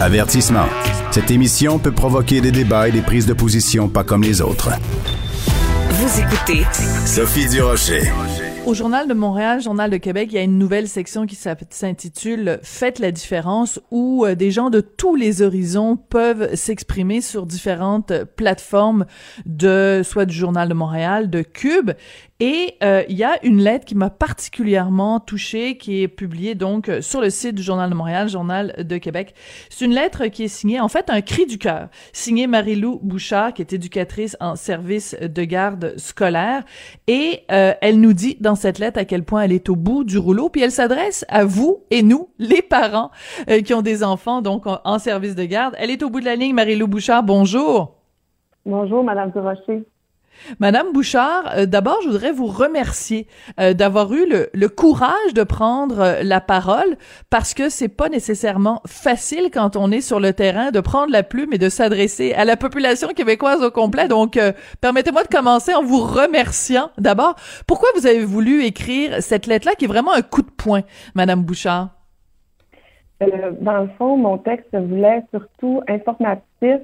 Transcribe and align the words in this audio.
Avertissement. 0.00 0.66
Cette 1.10 1.30
émission 1.30 1.78
peut 1.78 1.92
provoquer 1.92 2.40
des 2.40 2.52
débats 2.52 2.88
et 2.88 2.92
des 2.92 3.02
prises 3.02 3.26
de 3.26 3.34
position 3.34 3.88
pas 3.88 4.02
comme 4.02 4.22
les 4.22 4.40
autres. 4.40 4.70
Vous 5.90 6.20
écoutez 6.20 6.64
Sophie 7.04 7.46
Durocher. 7.46 8.10
Au 8.66 8.72
Journal 8.74 9.08
de 9.08 9.14
Montréal, 9.14 9.60
Journal 9.60 9.90
de 9.90 9.96
Québec, 9.96 10.28
il 10.30 10.36
y 10.36 10.38
a 10.38 10.42
une 10.42 10.58
nouvelle 10.58 10.86
section 10.86 11.26
qui 11.26 11.34
s'intitule 11.34 12.60
Faites 12.62 12.98
la 12.98 13.10
différence 13.10 13.80
où 13.90 14.24
euh, 14.24 14.34
des 14.34 14.50
gens 14.50 14.70
de 14.70 14.80
tous 14.80 15.16
les 15.16 15.42
horizons 15.42 15.96
peuvent 15.96 16.54
s'exprimer 16.54 17.20
sur 17.20 17.46
différentes 17.46 18.12
plateformes 18.36 19.06
de 19.44 20.02
soit 20.04 20.26
du 20.26 20.34
Journal 20.34 20.68
de 20.68 20.74
Montréal, 20.74 21.30
de 21.30 21.42
Cube 21.42 21.92
et 22.40 22.76
euh, 22.82 23.02
il 23.08 23.16
y 23.16 23.24
a 23.24 23.38
une 23.44 23.60
lettre 23.60 23.84
qui 23.84 23.94
m'a 23.94 24.08
particulièrement 24.08 25.20
touchée, 25.20 25.76
qui 25.76 26.02
est 26.02 26.08
publiée 26.08 26.54
donc 26.54 26.88
euh, 26.88 27.02
sur 27.02 27.20
le 27.20 27.28
site 27.28 27.54
du 27.54 27.62
Journal 27.62 27.90
de 27.90 27.94
Montréal, 27.94 28.28
Journal 28.28 28.74
de 28.78 28.96
Québec. 28.96 29.34
C'est 29.68 29.84
une 29.84 29.92
lettre 29.92 30.26
qui 30.26 30.44
est 30.44 30.48
signée, 30.48 30.80
en 30.80 30.88
fait, 30.88 31.10
un 31.10 31.20
cri 31.20 31.44
du 31.44 31.58
cœur, 31.58 31.88
signée 32.14 32.46
Marie-Lou 32.46 32.98
Bouchard, 33.02 33.52
qui 33.52 33.60
est 33.60 33.72
éducatrice 33.74 34.38
en 34.40 34.56
service 34.56 35.14
de 35.20 35.44
garde 35.44 35.94
scolaire. 35.98 36.64
Et 37.06 37.44
euh, 37.52 37.74
elle 37.82 38.00
nous 38.00 38.14
dit 38.14 38.38
dans 38.40 38.54
cette 38.54 38.78
lettre 38.78 38.98
à 38.98 39.04
quel 39.04 39.22
point 39.22 39.42
elle 39.42 39.52
est 39.52 39.68
au 39.68 39.76
bout 39.76 40.04
du 40.04 40.16
rouleau, 40.16 40.48
puis 40.48 40.62
elle 40.62 40.72
s'adresse 40.72 41.26
à 41.28 41.44
vous 41.44 41.84
et 41.90 42.02
nous, 42.02 42.30
les 42.38 42.62
parents 42.62 43.10
qui 43.64 43.74
ont 43.74 43.82
des 43.82 44.02
enfants 44.02 44.40
donc 44.40 44.66
en, 44.66 44.80
en 44.84 44.98
service 44.98 45.34
de 45.34 45.44
garde. 45.44 45.74
Elle 45.78 45.90
est 45.90 46.02
au 46.02 46.08
bout 46.08 46.20
de 46.20 46.24
la 46.24 46.36
ligne, 46.36 46.54
Marie-Lou 46.54 46.86
Bouchard. 46.86 47.22
Bonjour. 47.22 47.96
Bonjour, 48.64 49.04
Madame 49.04 49.30
Durocher. 49.30 49.84
Madame 50.58 50.92
Bouchard, 50.92 51.52
euh, 51.56 51.66
d'abord, 51.66 51.98
je 52.02 52.08
voudrais 52.08 52.32
vous 52.32 52.46
remercier 52.46 53.26
euh, 53.58 53.74
d'avoir 53.74 54.12
eu 54.12 54.26
le, 54.26 54.68
courage 54.68 55.34
de 55.34 55.42
prendre 55.42 56.00
euh, 56.00 56.22
la 56.22 56.40
parole 56.40 56.96
parce 57.28 57.54
que 57.54 57.68
c'est 57.68 57.88
pas 57.88 58.08
nécessairement 58.08 58.82
facile 58.86 59.50
quand 59.52 59.76
on 59.76 59.90
est 59.90 60.00
sur 60.00 60.20
le 60.20 60.32
terrain 60.32 60.70
de 60.70 60.80
prendre 60.80 61.12
la 61.12 61.22
plume 61.22 61.52
et 61.52 61.58
de 61.58 61.68
s'adresser 61.68 62.32
à 62.34 62.44
la 62.44 62.56
population 62.56 63.08
québécoise 63.08 63.62
au 63.62 63.70
complet. 63.70 64.08
Donc, 64.08 64.38
permettez-moi 64.80 65.22
de 65.24 65.28
commencer 65.28 65.74
en 65.74 65.82
vous 65.82 66.00
remerciant 66.00 66.90
d'abord. 66.98 67.36
Pourquoi 67.66 67.88
vous 67.94 68.06
avez 68.06 68.24
voulu 68.24 68.64
écrire 68.64 69.22
cette 69.22 69.46
lettre-là 69.46 69.74
qui 69.74 69.84
est 69.84 69.88
vraiment 69.88 70.12
un 70.12 70.22
coup 70.22 70.42
de 70.42 70.50
poing, 70.50 70.82
Madame 71.14 71.42
Bouchard? 71.42 71.90
dans 73.60 73.82
le 73.82 73.88
fond, 73.98 74.16
mon 74.16 74.38
texte 74.38 74.74
voulait 74.74 75.22
surtout 75.30 75.82
informatif 75.88 76.80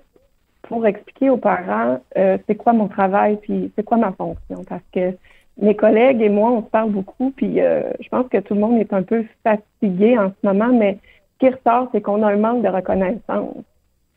pour 0.68 0.86
expliquer 0.86 1.30
aux 1.30 1.36
parents 1.36 2.00
euh, 2.16 2.38
c'est 2.46 2.54
quoi 2.54 2.72
mon 2.72 2.88
travail 2.88 3.38
puis 3.42 3.72
c'est 3.76 3.82
quoi 3.82 3.96
ma 3.96 4.12
fonction? 4.12 4.64
Parce 4.68 4.82
que 4.92 5.12
mes 5.60 5.74
collègues 5.74 6.20
et 6.20 6.28
moi 6.28 6.50
on 6.50 6.62
se 6.62 6.70
parle 6.70 6.90
beaucoup 6.90 7.32
puis 7.36 7.60
euh, 7.60 7.90
je 8.00 8.08
pense 8.08 8.28
que 8.28 8.38
tout 8.38 8.54
le 8.54 8.60
monde 8.60 8.78
est 8.78 8.92
un 8.92 9.02
peu 9.02 9.24
fatigué 9.42 10.18
en 10.18 10.30
ce 10.30 10.46
moment 10.46 10.72
mais 10.72 10.98
ce 11.34 11.46
qui 11.46 11.54
ressort 11.54 11.88
c'est 11.92 12.00
qu'on 12.00 12.22
a 12.22 12.32
un 12.32 12.36
manque 12.36 12.62
de 12.62 12.68
reconnaissance. 12.68 13.56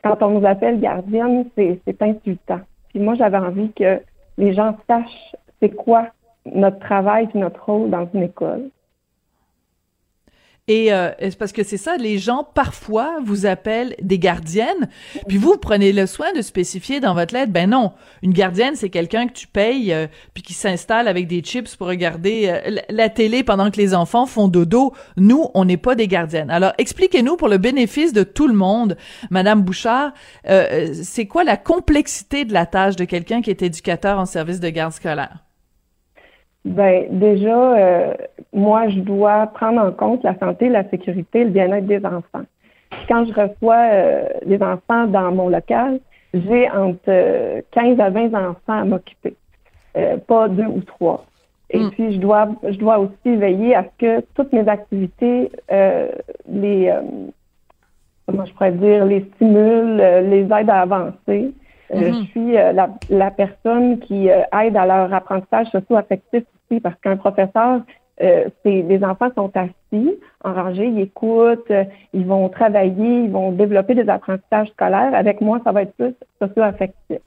Quand 0.03 0.21
on 0.21 0.39
nous 0.39 0.45
appelle 0.45 0.79
gardienne 0.79 1.45
c'est 1.55 1.79
c'est 1.85 2.01
insultant. 2.01 2.61
Puis 2.89 2.99
moi 2.99 3.15
j'avais 3.15 3.37
envie 3.37 3.71
que 3.73 4.01
les 4.37 4.53
gens 4.53 4.75
sachent 4.87 5.35
c'est 5.61 5.75
quoi 5.75 6.07
notre 6.45 6.79
travail 6.79 7.27
puis 7.27 7.39
notre 7.39 7.63
rôle 7.63 7.89
dans 7.89 8.07
une 8.13 8.23
école 8.23 8.69
et 10.69 10.93
euh, 10.93 11.09
parce 11.39 11.51
que 11.51 11.63
c'est 11.63 11.77
ça, 11.77 11.97
les 11.97 12.19
gens 12.19 12.43
parfois 12.43 13.17
vous 13.23 13.47
appellent 13.47 13.95
des 14.01 14.19
gardiennes, 14.19 14.87
puis 15.27 15.37
vous, 15.37 15.57
prenez 15.57 15.91
le 15.91 16.05
soin 16.05 16.31
de 16.33 16.43
spécifier 16.43 16.99
dans 16.99 17.15
votre 17.15 17.33
lettre, 17.33 17.51
ben 17.51 17.71
non, 17.71 17.91
une 18.21 18.33
gardienne 18.33 18.75
c'est 18.75 18.91
quelqu'un 18.91 19.27
que 19.27 19.33
tu 19.33 19.47
payes 19.47 19.91
euh, 19.91 20.05
puis 20.35 20.43
qui 20.43 20.53
s'installe 20.53 21.07
avec 21.07 21.25
des 21.25 21.41
chips 21.41 21.75
pour 21.75 21.87
regarder 21.87 22.49
euh, 22.49 22.79
la 22.89 23.09
télé 23.09 23.43
pendant 23.43 23.71
que 23.71 23.77
les 23.77 23.95
enfants 23.95 24.27
font 24.27 24.47
dodo. 24.47 24.93
Nous, 25.17 25.47
on 25.55 25.65
n'est 25.65 25.77
pas 25.77 25.95
des 25.95 26.07
gardiennes. 26.07 26.51
Alors 26.51 26.73
expliquez-nous 26.77 27.35
pour 27.35 27.47
le 27.47 27.57
bénéfice 27.57 28.13
de 28.13 28.21
tout 28.21 28.47
le 28.47 28.53
monde, 28.53 28.95
Madame 29.31 29.63
Bouchard, 29.63 30.13
euh, 30.47 30.93
c'est 30.93 31.25
quoi 31.25 31.43
la 31.43 31.57
complexité 31.57 32.45
de 32.45 32.53
la 32.53 32.67
tâche 32.67 32.95
de 32.95 33.05
quelqu'un 33.05 33.41
qui 33.41 33.49
est 33.49 33.63
éducateur 33.63 34.19
en 34.19 34.27
service 34.27 34.59
de 34.59 34.69
garde 34.69 34.93
scolaire? 34.93 35.48
Ben 36.65 37.05
déjà, 37.09 37.77
euh, 37.77 38.13
moi, 38.53 38.89
je 38.89 38.99
dois 38.99 39.47
prendre 39.47 39.81
en 39.81 39.91
compte 39.91 40.23
la 40.23 40.37
santé, 40.37 40.69
la 40.69 40.87
sécurité, 40.89 41.45
le 41.45 41.51
bien-être 41.51 41.85
des 41.87 42.05
enfants. 42.05 42.43
Quand 43.07 43.25
je 43.25 43.33
reçois 43.33 43.77
euh, 43.91 44.27
les 44.45 44.61
enfants 44.61 45.07
dans 45.07 45.31
mon 45.31 45.49
local, 45.49 45.99
j'ai 46.33 46.69
entre 46.69 47.61
15 47.71 47.99
à 47.99 48.09
20 48.09 48.33
enfants 48.33 48.79
à 48.81 48.83
m'occuper, 48.85 49.35
euh, 49.97 50.17
pas 50.17 50.47
deux 50.49 50.65
ou 50.65 50.81
trois. 50.81 51.25
Et 51.71 51.79
Mm. 51.79 51.91
puis, 51.91 52.13
je 52.13 52.19
dois, 52.19 52.49
je 52.67 52.77
dois 52.77 52.99
aussi 52.99 53.35
veiller 53.35 53.75
à 53.75 53.83
ce 53.83 54.05
que 54.05 54.25
toutes 54.35 54.51
mes 54.53 54.67
activités, 54.67 55.51
euh, 55.71 56.09
les, 56.51 56.89
euh, 56.89 57.01
comment 58.27 58.45
je 58.45 58.53
pourrais 58.53 58.71
dire, 58.73 59.05
les 59.05 59.21
stimulent, 59.35 59.99
euh, 60.01 60.21
les 60.21 60.43
aident 60.51 60.69
à 60.69 60.81
avancer. 60.81 61.53
Euh, 61.93 61.99
Mhm. 61.99 62.13
Je 62.13 62.23
suis 62.29 62.57
euh, 62.57 62.71
la, 62.71 62.89
la 63.09 63.31
personne 63.31 63.99
qui 63.99 64.29
euh, 64.29 64.41
aide 64.61 64.77
à 64.77 64.85
leur 64.85 65.13
apprentissage 65.13 65.67
socio-affectif 65.67 66.43
aussi, 66.43 66.79
parce 66.79 66.95
qu'un 67.01 67.17
professeur, 67.17 67.81
euh, 68.21 68.45
c'est 68.63 68.81
les 68.81 69.03
enfants 69.03 69.29
sont 69.35 69.51
assis 69.55 70.11
en 70.43 70.53
rangée, 70.53 70.87
ils 70.87 71.01
écoutent, 71.01 71.71
euh, 71.71 71.85
ils 72.13 72.25
vont 72.25 72.49
travailler, 72.49 73.21
ils 73.23 73.31
vont 73.31 73.51
développer 73.51 73.95
des 73.95 74.09
apprentissages 74.09 74.69
scolaires. 74.69 75.13
Avec 75.13 75.41
moi, 75.41 75.59
ça 75.63 75.71
va 75.71 75.83
être 75.83 75.93
plus 75.93 76.13
socio-affectif. 76.41 77.19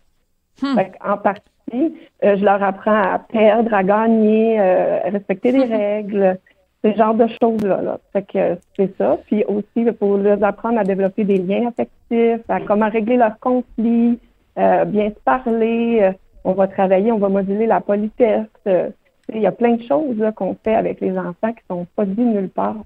Hmm. 0.63 0.79
En 1.03 1.17
partie, 1.17 1.95
euh, 2.25 2.37
je 2.37 2.45
leur 2.45 2.63
apprends 2.63 3.03
à 3.03 3.19
perdre, 3.19 3.73
à 3.73 3.83
gagner, 3.83 4.61
euh, 4.61 5.01
à 5.05 5.11
respecter 5.11 5.51
les 5.51 5.65
règles, 5.77 6.39
ce 6.85 6.93
genre 6.93 7.15
de 7.15 7.27
choses-là. 7.41 7.81
Là. 7.81 7.99
Fait 8.13 8.23
que 8.23 8.59
c'est 8.77 8.97
ça. 8.99 9.19
Puis 9.27 9.45
aussi, 9.45 9.91
pour 9.93 10.19
leur 10.19 10.43
apprendre 10.45 10.79
à 10.79 10.85
développer 10.85 11.25
des 11.25 11.39
liens 11.39 11.69
affectifs, 11.69 12.45
à 12.49 12.61
comment 12.61 12.91
régler 12.91 13.17
leurs 13.17 13.39
conflits, 13.39 14.19
bien 14.57 15.11
se 15.11 15.21
parler. 15.25 16.01
euh, 16.03 16.13
on 16.45 16.55
va 16.55 16.67
travailler, 16.67 17.13
on 17.13 17.19
va 17.19 17.29
moduler 17.29 17.67
la 17.67 17.81
politesse. 17.81 18.47
euh, 18.67 18.91
il 19.33 19.41
y 19.41 19.47
a 19.47 19.53
plein 19.53 19.77
de 19.77 19.83
choses 19.85 20.21
qu'on 20.37 20.57
fait 20.63 20.75
avec 20.75 21.01
les 21.01 21.17
enfants 21.17 21.53
qui 21.53 21.63
sont 21.71 21.87
pas 21.97 22.05
dites 22.05 22.19
nulle 22.19 22.51
part. 22.51 22.77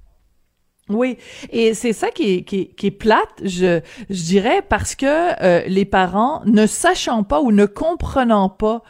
Oui, 0.88 1.18
et 1.50 1.74
c'est 1.74 1.92
ça 1.92 2.10
qui 2.10 2.34
est, 2.34 2.42
qui 2.42 2.60
est, 2.60 2.66
qui 2.76 2.86
est 2.86 2.90
plate, 2.92 3.42
je, 3.42 3.80
je 4.08 4.22
dirais, 4.22 4.62
parce 4.68 4.94
que 4.94 5.42
euh, 5.42 5.64
les 5.66 5.84
parents, 5.84 6.42
ne 6.44 6.66
sachant 6.66 7.24
pas 7.24 7.40
ou 7.40 7.50
ne 7.50 7.66
comprenant 7.66 8.48
pas 8.48 8.82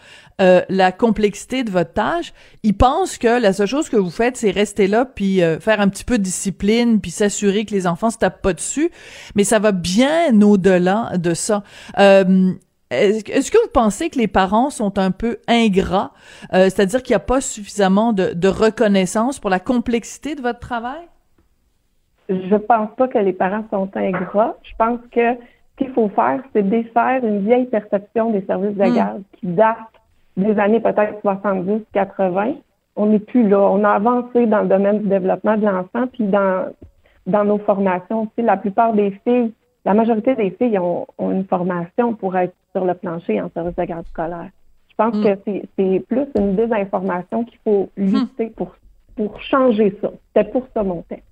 euh, 0.43 0.61
la 0.69 0.93
complexité 0.93 1.64
de 1.64 1.70
votre 1.70 1.94
tâche, 1.94 2.34
ils 2.62 2.76
pensent 2.76 3.17
que 3.17 3.40
la 3.40 3.55
seule 3.55 3.69
chose 3.69 3.88
que 3.88 3.96
vous 3.96 4.11
faites, 4.11 4.37
c'est 4.37 4.50
rester 4.50 4.88
là, 4.88 5.06
puis 5.06 5.43
euh, 5.43 5.58
faire 5.58 5.81
un 5.81 5.88
petit 5.88 6.05
peu 6.05 6.19
de 6.19 6.23
discipline, 6.23 7.00
puis 7.00 7.11
s'assurer 7.11 7.64
que 7.64 7.73
les 7.73 7.87
enfants 7.87 8.11
se 8.11 8.19
tapent 8.19 8.43
pas 8.43 8.52
dessus, 8.52 8.90
mais 9.34 9.44
ça 9.44 9.58
va 9.58 9.73
bien 9.73 10.38
au-delà 10.43 11.12
de 11.17 11.32
ça. 11.32 11.62
Euh, 11.99 12.52
est-ce 12.91 13.50
que- 13.50 13.59
vous 13.62 13.71
pensez 13.73 14.11
que 14.11 14.19
les 14.19 14.29
parents 14.29 14.71
sont 14.71 14.99
un 14.99 15.11
peu 15.11 15.38
ingrats, 15.49 16.12
euh, 16.55 16.65
c'est-à-dire 16.65 17.03
qu'il 17.03 17.12
n'y 17.12 17.17
a 17.17 17.21
pas 17.25 17.41
suffisamment 17.41 18.12
de, 18.12 18.33
de 18.35 18.49
reconnaissance 18.49 19.38
pour 19.41 19.50
la 19.50 19.59
complexité 19.61 20.35
de 20.35 20.43
votre 20.43 20.61
travail? 20.61 21.03
Je 22.29 22.56
pense 22.56 22.88
pas 22.97 23.09
que 23.09 23.19
les 23.19 23.33
parents 23.33 23.65
sont 23.71 23.88
ingrats. 23.97 24.56
Je 24.62 24.73
pense 24.79 24.99
que 25.12 25.35
ce 25.35 25.85
qu'il 25.85 25.93
faut 25.93 26.09
faire, 26.11 26.41
c'est 26.53 26.69
défaire 26.69 27.25
une 27.25 27.41
vieille 27.47 27.67
perception 27.67 28.31
des 28.31 28.44
services 28.47 28.77
de 28.77 28.85
Mm. 28.85 28.94
garde 28.94 29.23
qui 29.38 29.47
date 29.47 29.77
des 30.37 30.59
années 30.59 30.81
peut-être 30.81 31.21
70, 31.23 31.83
80. 31.93 32.55
On 32.97 33.06
n'est 33.06 33.19
plus 33.19 33.49
là. 33.49 33.61
On 33.61 33.85
a 33.85 33.91
avancé 33.91 34.47
dans 34.47 34.62
le 34.62 34.69
domaine 34.69 35.00
du 35.03 35.09
développement 35.09 35.56
de 35.56 35.65
l'enfant, 35.67 36.06
puis 36.12 36.25
dans, 36.25 36.73
dans 37.27 37.44
nos 37.44 37.59
formations 37.59 38.23
aussi. 38.23 38.44
La 38.44 38.56
plupart 38.56 38.93
des 38.93 39.11
filles 39.25 39.53
la 39.85 39.94
majorité 39.94 40.35
des 40.35 40.50
filles 40.50 40.81
ont, 40.81 41.06
une 41.21 41.44
formation 41.44 42.12
pour 42.15 42.37
être 42.37 42.53
sur 42.76 42.84
le 42.84 42.93
plancher 42.93 43.40
en 43.40 43.50
service 43.55 43.75
de 43.75 43.84
garde 43.84 44.06
scolaire. 44.08 44.50
Je 44.90 44.94
pense 44.96 45.14
mm. 45.14 45.25
que 45.25 45.62
c'est 45.78 46.00
plus 46.06 46.26
une 46.37 46.56
désinformation 46.56 47.44
qu'il 47.44 47.58
faut 47.64 47.88
lutter 47.96 48.50
pour, 48.55 48.76
pour 49.17 49.40
changer 49.40 49.96
ça. 50.02 50.11
C'était 50.28 50.50
pour 50.50 50.67
ça 50.75 50.82
mon 50.82 51.00
texte. 51.08 51.25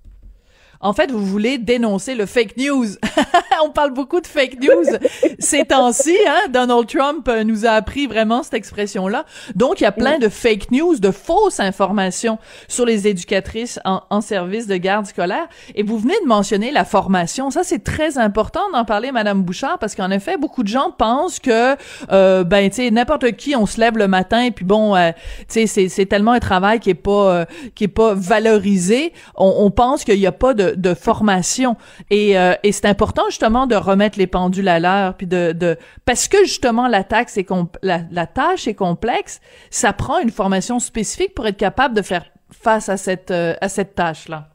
En 0.81 0.93
fait, 0.93 1.11
vous 1.11 1.23
voulez 1.23 1.59
dénoncer 1.59 2.15
le 2.15 2.25
fake 2.25 2.57
news. 2.57 2.85
On 3.63 3.69
parle 3.69 3.91
beaucoup 3.91 4.21
de 4.21 4.27
fake 4.27 4.61
news 4.61 4.97
ces 5.39 5.65
temps-ci. 5.65 6.15
Hein? 6.27 6.49
Donald 6.49 6.87
Trump 6.87 7.27
euh, 7.27 7.43
nous 7.43 7.65
a 7.65 7.71
appris 7.71 8.07
vraiment 8.07 8.43
cette 8.43 8.53
expression-là. 8.53 9.25
Donc, 9.55 9.81
il 9.81 9.83
y 9.83 9.87
a 9.87 9.91
plein 9.91 10.17
de 10.17 10.29
fake 10.29 10.71
news, 10.71 10.97
de 10.99 11.11
fausses 11.11 11.59
informations 11.59 12.37
sur 12.67 12.85
les 12.85 13.07
éducatrices 13.07 13.79
en, 13.85 14.21
service 14.21 14.67
de 14.67 14.77
garde 14.77 15.05
scolaire. 15.05 15.47
Et 15.75 15.83
vous 15.83 15.99
venez 15.99 16.15
de 16.23 16.27
mentionner 16.27 16.71
la 16.71 16.85
formation. 16.85 17.51
Ça, 17.51 17.63
c'est 17.63 17.83
très 17.83 18.17
important 18.17 18.61
d'en 18.73 18.85
parler, 18.85 19.11
Madame 19.11 19.43
Bouchard, 19.43 19.77
parce 19.77 19.93
qu'en 19.93 20.09
effet, 20.09 20.37
beaucoup 20.37 20.63
de 20.63 20.67
gens 20.67 20.91
pensent 20.91 21.39
que, 21.39 21.75
euh, 22.11 22.43
ben, 22.43 22.69
tu 22.69 22.77
sais, 22.77 22.91
n'importe 22.91 23.33
qui, 23.33 23.55
on 23.55 23.65
se 23.65 23.79
lève 23.79 23.97
le 23.97 24.07
matin 24.07 24.41
et 24.41 24.51
puis 24.51 24.65
bon, 24.65 24.95
euh, 24.95 25.11
tu 25.47 25.67
sais, 25.67 25.89
c'est 25.89 26.05
tellement 26.05 26.31
un 26.31 26.39
travail 26.39 26.79
qui 26.79 26.89
est 26.89 26.93
pas, 26.93 27.31
euh, 27.31 27.45
qui 27.75 27.85
est 27.85 27.89
pas 27.89 28.13
valorisé. 28.13 29.13
On, 29.35 29.53
on 29.59 29.71
pense 29.71 30.03
qu'il 30.03 30.19
y 30.19 30.27
a 30.27 30.31
pas 30.31 30.53
de, 30.53 30.73
de 30.75 30.93
formation. 30.93 31.75
Et, 32.09 32.37
euh, 32.37 32.53
et 32.63 32.71
c'est 32.71 32.85
important 32.85 33.04
justement 33.29 33.67
de 33.67 33.75
remettre 33.75 34.17
les 34.17 34.27
pendules 34.27 34.67
à 34.67 34.79
l'heure, 34.79 35.15
puis 35.15 35.27
de, 35.27 35.51
de 35.51 35.77
parce 36.05 36.27
que 36.27 36.39
justement 36.39 36.87
la 36.87 37.03
taxe 37.03 37.37
est 37.37 37.47
la, 37.81 38.01
la 38.11 38.27
tâche 38.27 38.67
est 38.67 38.75
complexe, 38.75 39.41
ça 39.69 39.93
prend 39.93 40.19
une 40.19 40.31
formation 40.31 40.79
spécifique 40.79 41.33
pour 41.33 41.47
être 41.47 41.57
capable 41.57 41.95
de 41.95 42.01
faire 42.01 42.25
face 42.51 42.89
à 42.89 42.97
cette 42.97 43.31
euh, 43.31 43.55
à 43.61 43.69
cette 43.69 43.95
tâche 43.95 44.27
là. 44.27 44.49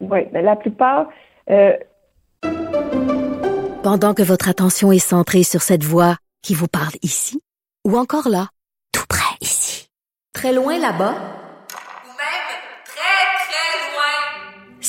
Oui, 0.00 0.20
mais 0.32 0.42
la 0.42 0.56
plupart. 0.56 1.08
Euh... 1.50 1.72
Pendant 3.82 4.14
que 4.14 4.22
votre 4.22 4.48
attention 4.48 4.92
est 4.92 4.98
centrée 4.98 5.44
sur 5.44 5.62
cette 5.62 5.84
voix 5.84 6.16
qui 6.42 6.54
vous 6.54 6.68
parle 6.68 6.94
ici, 7.02 7.40
ou 7.86 7.96
encore 7.96 8.28
là, 8.28 8.48
tout 8.92 9.06
près 9.08 9.36
ici, 9.40 9.88
très 10.32 10.52
loin 10.52 10.78
là-bas 10.78 11.35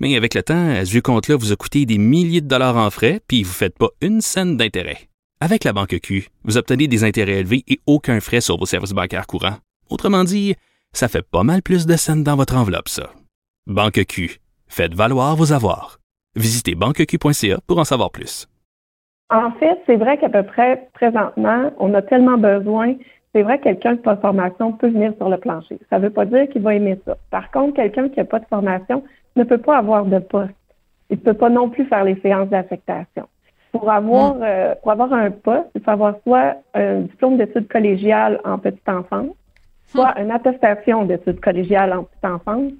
Mais 0.00 0.16
avec 0.16 0.34
le 0.34 0.42
temps, 0.42 0.74
ce 0.84 0.90
vieux 0.90 1.02
compte-là 1.02 1.36
vous 1.36 1.52
a 1.52 1.56
coûté 1.56 1.84
des 1.84 1.98
milliers 1.98 2.40
de 2.40 2.48
dollars 2.48 2.76
en 2.76 2.88
frais, 2.90 3.20
puis 3.28 3.42
vous 3.42 3.50
ne 3.50 3.54
faites 3.54 3.76
pas 3.76 3.90
une 4.00 4.22
scène 4.22 4.56
d'intérêt. 4.56 5.08
Avec 5.42 5.64
la 5.64 5.74
banque 5.74 5.98
Q, 6.02 6.28
vous 6.44 6.56
obtenez 6.56 6.88
des 6.88 7.04
intérêts 7.04 7.40
élevés 7.40 7.64
et 7.68 7.78
aucun 7.86 8.20
frais 8.20 8.40
sur 8.40 8.58
vos 8.58 8.66
services 8.66 8.92
bancaires 8.92 9.26
courants. 9.26 9.56
Autrement 9.90 10.24
dit, 10.24 10.54
ça 10.92 11.08
fait 11.08 11.22
pas 11.22 11.42
mal 11.42 11.62
plus 11.62 11.86
de 11.86 11.96
scènes 11.96 12.24
dans 12.24 12.36
votre 12.36 12.56
enveloppe, 12.56 12.88
ça. 12.88 13.10
Banque 13.66 14.04
Q, 14.06 14.40
faites 14.68 14.94
valoir 14.94 15.36
vos 15.36 15.52
avoirs. 15.52 15.98
Visitez 16.34 16.74
banqueq.ca 16.74 17.58
pour 17.66 17.78
en 17.78 17.84
savoir 17.84 18.10
plus. 18.10 18.48
En 19.28 19.52
fait, 19.52 19.78
c'est 19.86 19.96
vrai 19.96 20.18
qu'à 20.18 20.28
peu 20.28 20.42
près 20.42 20.88
présentement, 20.94 21.72
on 21.78 21.92
a 21.94 22.02
tellement 22.02 22.38
besoin. 22.38 22.94
C'est 23.34 23.42
vrai 23.42 23.58
que 23.58 23.64
quelqu'un 23.64 23.96
qui 23.96 24.02
n'a 24.02 24.02
pas 24.02 24.14
de 24.16 24.20
formation 24.20 24.72
peut 24.72 24.88
venir 24.88 25.12
sur 25.18 25.28
le 25.28 25.38
plancher. 25.38 25.78
Ça 25.88 25.98
ne 25.98 26.04
veut 26.04 26.10
pas 26.10 26.24
dire 26.24 26.48
qu'il 26.48 26.62
va 26.62 26.74
aimer 26.74 26.98
ça. 27.04 27.16
Par 27.30 27.50
contre, 27.50 27.76
quelqu'un 27.76 28.08
qui 28.08 28.18
n'a 28.18 28.24
pas 28.24 28.40
de 28.40 28.46
formation, 28.46 29.04
ne 29.36 29.44
peut 29.44 29.58
pas 29.58 29.78
avoir 29.78 30.04
de 30.04 30.18
poste. 30.18 30.54
Il 31.10 31.18
ne 31.18 31.22
peut 31.22 31.34
pas 31.34 31.50
non 31.50 31.68
plus 31.68 31.84
faire 31.86 32.04
les 32.04 32.18
séances 32.20 32.48
d'affectation. 32.48 33.26
Pour 33.72 33.90
avoir, 33.90 34.34
hmm. 34.34 34.42
euh, 34.42 34.74
pour 34.82 34.92
avoir 34.92 35.12
un 35.12 35.30
poste, 35.30 35.68
il 35.74 35.80
faut 35.80 35.90
avoir 35.90 36.14
soit 36.24 36.56
un 36.74 37.00
diplôme 37.00 37.36
d'études 37.36 37.68
collégiales 37.68 38.40
en 38.44 38.58
petite 38.58 38.88
enfance, 38.88 39.34
soit 39.86 40.14
hmm. 40.16 40.22
une 40.22 40.30
attestation 40.30 41.04
d'études 41.04 41.40
collégiales 41.40 41.92
en 41.92 42.04
petite 42.04 42.24
enfance, 42.24 42.72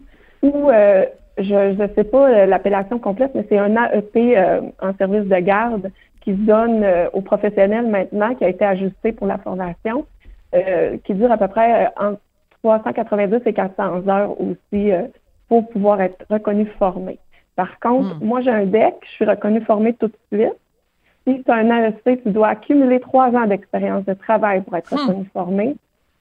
ou 0.43 0.70
euh, 0.70 1.05
je 1.38 1.81
ne 1.81 1.88
sais 1.94 2.05
pas 2.05 2.29
euh, 2.29 2.47
l'appellation 2.47 2.99
complète, 2.99 3.32
mais 3.35 3.47
c'est 3.49 3.58
un 3.58 3.76
AEP 3.76 4.37
en 4.82 4.94
service 4.94 5.29
de 5.29 5.37
garde 5.37 5.91
qui 6.23 6.32
se 6.32 6.41
donne 6.41 6.85
aux 7.14 7.23
professionnels 7.23 7.87
maintenant, 7.87 8.35
qui 8.35 8.44
a 8.44 8.49
été 8.49 8.64
ajusté 8.64 9.12
pour 9.12 9.26
la 9.26 9.38
formation, 9.38 10.05
qui 10.52 11.14
dure 11.14 11.32
à 11.32 11.38
peu 11.38 11.49
près 11.49 11.91
entre 11.99 12.20
390 12.62 13.41
et 13.47 13.55
400 13.55 14.06
heures 14.06 14.37
aussi 14.38 14.93
pour 15.50 15.69
pouvoir 15.69 16.00
être 16.00 16.25
reconnu 16.31 16.64
formé. 16.79 17.19
Par 17.56 17.81
contre, 17.81 18.14
hmm. 18.14 18.25
moi, 18.25 18.41
j'ai 18.41 18.52
un 18.52 18.67
DEC, 18.67 18.94
je 19.02 19.11
suis 19.11 19.25
reconnu 19.25 19.61
formé 19.62 19.94
tout 19.94 20.06
de 20.06 20.17
suite. 20.32 20.56
Si 21.26 21.43
tu 21.43 21.50
as 21.50 21.56
un 21.56 21.69
AEC, 21.69 22.23
tu 22.23 22.31
dois 22.31 22.49
accumuler 22.49 23.00
trois 23.00 23.31
ans 23.31 23.47
d'expérience 23.47 24.05
de 24.05 24.14
travail 24.14 24.62
pour 24.62 24.76
être 24.76 24.94
hmm. 24.94 24.99
reconnu 24.99 25.31
formé. 25.32 25.76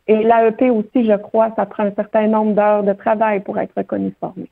Et 0.07 0.23
l'AEP 0.23 0.63
aussi, 0.71 1.05
je 1.05 1.15
crois, 1.15 1.53
ça 1.55 1.67
prend 1.67 1.83
un 1.83 1.93
certain 1.93 2.27
nombre 2.27 2.55
d'heures 2.55 2.83
de 2.83 2.93
travail 2.93 3.41
pour 3.41 3.59
être 3.59 3.73
reconnu 3.77 4.11
formé. 4.19 4.49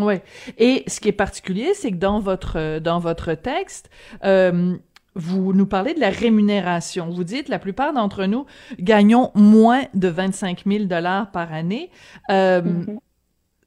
Oui. 0.00 0.14
Et 0.58 0.82
ce 0.88 0.98
qui 0.98 1.08
est 1.08 1.12
particulier, 1.12 1.72
c'est 1.74 1.92
que 1.92 1.96
dans 1.96 2.18
votre 2.18 2.80
dans 2.80 2.98
votre 2.98 3.34
texte, 3.34 3.88
euh, 4.24 4.74
vous 5.14 5.52
nous 5.52 5.66
parlez 5.66 5.94
de 5.94 6.00
la 6.00 6.10
rémunération. 6.10 7.10
Vous 7.10 7.22
dites 7.22 7.48
la 7.48 7.60
plupart 7.60 7.92
d'entre 7.92 8.24
nous 8.24 8.46
gagnons 8.80 9.30
moins 9.36 9.82
de 9.94 10.08
25 10.08 10.64
000 10.66 10.84
dollars 10.86 11.30
par 11.30 11.52
année. 11.52 11.90
Euh, 12.30 12.62
mm-hmm 12.62 12.98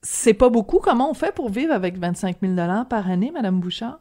c'est 0.06 0.36
pas 0.36 0.50
beaucoup. 0.50 0.80
Comment 0.80 1.10
on 1.10 1.13
fait 1.16 1.34
pour 1.34 1.50
vivre 1.50 1.74
avec 1.74 1.98
25 1.98 2.38
000 2.42 2.54
par 2.88 3.10
année, 3.10 3.31
Madame 3.34 3.60
Bouchard? 3.60 4.00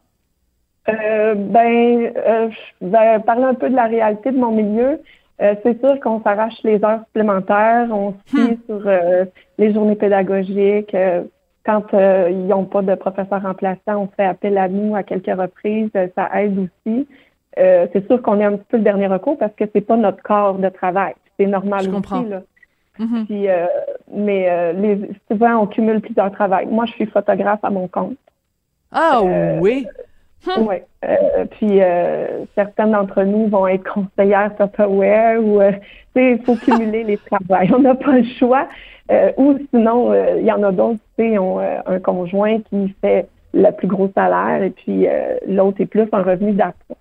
Euh, 0.88 1.34
ben, 1.34 2.12
euh, 2.14 2.50
je 2.50 2.86
vais 2.86 3.18
parler 3.20 3.44
un 3.44 3.54
peu 3.54 3.70
de 3.70 3.74
la 3.74 3.86
réalité 3.86 4.30
de 4.30 4.38
mon 4.38 4.52
milieu. 4.52 5.00
Euh, 5.40 5.54
c'est 5.62 5.80
sûr 5.80 5.98
qu'on 6.00 6.22
s'arrache 6.22 6.62
les 6.62 6.84
heures 6.84 7.00
supplémentaires, 7.06 7.88
on 7.90 8.14
se 8.26 8.36
hmm. 8.36 8.56
sur 8.66 8.90
les 9.58 9.72
journées 9.72 9.96
pédagogiques. 9.96 10.94
quand 11.64 11.86
ils 11.92 12.46
n'ont 12.46 12.66
pas 12.66 12.82
de 12.82 12.94
professeur 12.96 13.42
remplaçant, 13.42 13.96
on 13.96 14.08
fait 14.08 14.26
appel 14.26 14.58
à 14.58 14.68
nous 14.68 14.94
à 14.94 15.02
quelques 15.02 15.34
reprises. 15.34 15.90
ça 16.14 16.28
aide 16.34 16.58
aussi. 16.58 17.08
c'est 17.56 18.06
sûr 18.06 18.20
qu'on 18.20 18.40
est 18.40 18.44
un 18.44 18.56
petit 18.58 18.66
peu 18.68 18.76
le 18.76 18.82
dernier 18.82 19.06
recours 19.06 19.38
parce 19.38 19.55
que 19.55 19.64
c'est 19.74 19.81
pas 19.81 19.96
notre 19.96 20.22
corps 20.22 20.58
de 20.58 20.69
travail. 20.69 21.14
C'est 21.38 21.46
normal 21.46 21.88
aussi. 21.88 22.29
Là. 22.29 22.43
Puis, 22.96 23.48
euh, 23.48 23.67
mais 24.13 24.48
euh, 24.48 24.72
les, 24.72 25.10
souvent, 25.31 25.63
on 25.63 25.67
cumule 25.67 26.01
plusieurs 26.01 26.31
travails. 26.31 26.67
Moi, 26.67 26.86
je 26.86 26.93
suis 26.93 27.06
photographe 27.06 27.60
à 27.63 27.70
mon 27.70 27.89
compte. 27.89 28.17
Ah 28.93 29.20
euh, 29.24 29.58
oui? 29.60 29.86
Hum. 30.46 30.69
Oui. 30.69 30.77
puis, 31.53 31.81
certaines 32.55 32.93
d'entre 32.93 33.22
nous 33.22 33.48
vont 33.48 33.67
être 33.67 33.84
conseillères 33.84 34.53
software 34.58 35.43
ou, 35.43 35.60
tu 35.60 35.81
sais, 36.15 36.32
il 36.32 36.43
faut 36.44 36.56
cumuler 36.56 37.03
les 37.05 37.17
travails. 37.17 37.72
On 37.74 37.81
n'a 37.81 37.94
pas 37.94 38.13
le 38.13 38.24
choix. 38.39 38.69
ou 39.39 39.58
sinon, 39.70 40.13
il 40.36 40.44
y 40.44 40.53
en 40.53 40.63
a 40.63 40.70
d'autres, 40.70 41.01
tu 41.19 41.31
sais, 41.31 41.39
ont 41.39 41.60
un 41.60 41.98
conjoint 41.98 42.60
qui 42.60 42.94
fait 43.01 43.27
le 43.55 43.70
plus 43.70 43.89
gros 43.89 44.10
salaire 44.15 44.63
et 44.63 44.70
puis 44.70 45.06
l'autre 45.48 45.81
est 45.81 45.86
plus 45.86 46.06
en 46.13 46.22
revenu 46.22 46.53
d'appoint. 46.53 46.96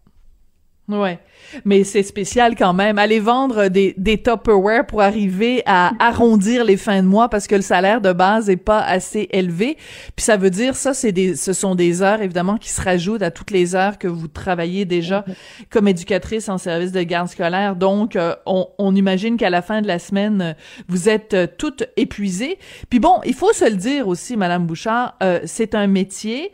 Ouais, 0.87 1.19
mais 1.65 1.83
c'est 1.83 2.03
spécial 2.03 2.55
quand 2.55 2.73
même. 2.73 2.97
Aller 2.97 3.19
vendre 3.19 3.67
des, 3.67 3.93
des 3.97 4.21
Tupperware 4.21 4.85
pour 4.85 5.01
arriver 5.01 5.63
à 5.65 5.91
arrondir 5.99 6.63
les 6.63 6.77
fins 6.77 7.01
de 7.01 7.07
mois 7.07 7.29
parce 7.29 7.47
que 7.47 7.55
le 7.55 7.61
salaire 7.61 8.01
de 8.01 8.13
base 8.13 8.49
est 8.49 8.57
pas 8.57 8.79
assez 8.79 9.27
élevé. 9.31 9.77
Puis 10.15 10.23
ça 10.23 10.37
veut 10.37 10.49
dire 10.49 10.75
ça, 10.75 10.93
c'est 10.93 11.11
des, 11.11 11.35
ce 11.35 11.53
sont 11.53 11.75
des 11.75 12.01
heures 12.01 12.21
évidemment 12.21 12.57
qui 12.57 12.69
se 12.69 12.81
rajoutent 12.81 13.21
à 13.21 13.31
toutes 13.31 13.51
les 13.51 13.75
heures 13.75 13.97
que 13.97 14.07
vous 14.07 14.27
travaillez 14.27 14.85
déjà 14.85 15.25
comme 15.69 15.87
éducatrice 15.87 16.49
en 16.49 16.57
service 16.57 16.91
de 16.91 17.01
garde 17.03 17.27
scolaire. 17.27 17.75
Donc, 17.75 18.15
euh, 18.15 18.35
on, 18.45 18.67
on, 18.77 18.95
imagine 18.95 19.37
qu'à 19.37 19.49
la 19.49 19.61
fin 19.61 19.81
de 19.81 19.87
la 19.87 19.99
semaine, 19.99 20.55
vous 20.87 21.09
êtes 21.09 21.33
euh, 21.33 21.47
toutes 21.57 21.83
épuisées. 21.97 22.57
Puis 22.89 22.99
bon, 22.99 23.19
il 23.25 23.33
faut 23.33 23.53
se 23.53 23.65
le 23.65 23.75
dire 23.75 24.07
aussi, 24.07 24.37
Madame 24.37 24.65
Bouchard, 24.65 25.15
euh, 25.23 25.39
c'est 25.45 25.75
un 25.75 25.87
métier, 25.87 26.51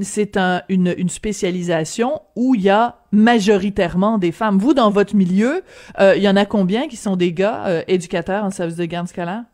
c'est 0.00 0.36
un, 0.36 0.62
une, 0.68 0.94
une 0.96 1.08
spécialisation 1.08 2.20
où 2.36 2.54
il 2.54 2.62
y 2.62 2.70
a 2.70 2.98
majoritairement 3.12 4.11
des 4.18 4.32
femmes. 4.32 4.58
Vous, 4.58 4.74
dans 4.74 4.90
votre 4.90 5.14
milieu, 5.14 5.62
euh, 6.00 6.14
il 6.16 6.22
y 6.22 6.28
en 6.28 6.36
a 6.36 6.44
combien 6.44 6.88
qui 6.88 6.96
sont 6.96 7.16
des 7.16 7.32
gars 7.32 7.66
euh, 7.66 7.82
éducateurs 7.88 8.44
en 8.44 8.50
service 8.50 8.76
de 8.76 8.84
garde 8.84 9.08
scolaire? 9.08 9.44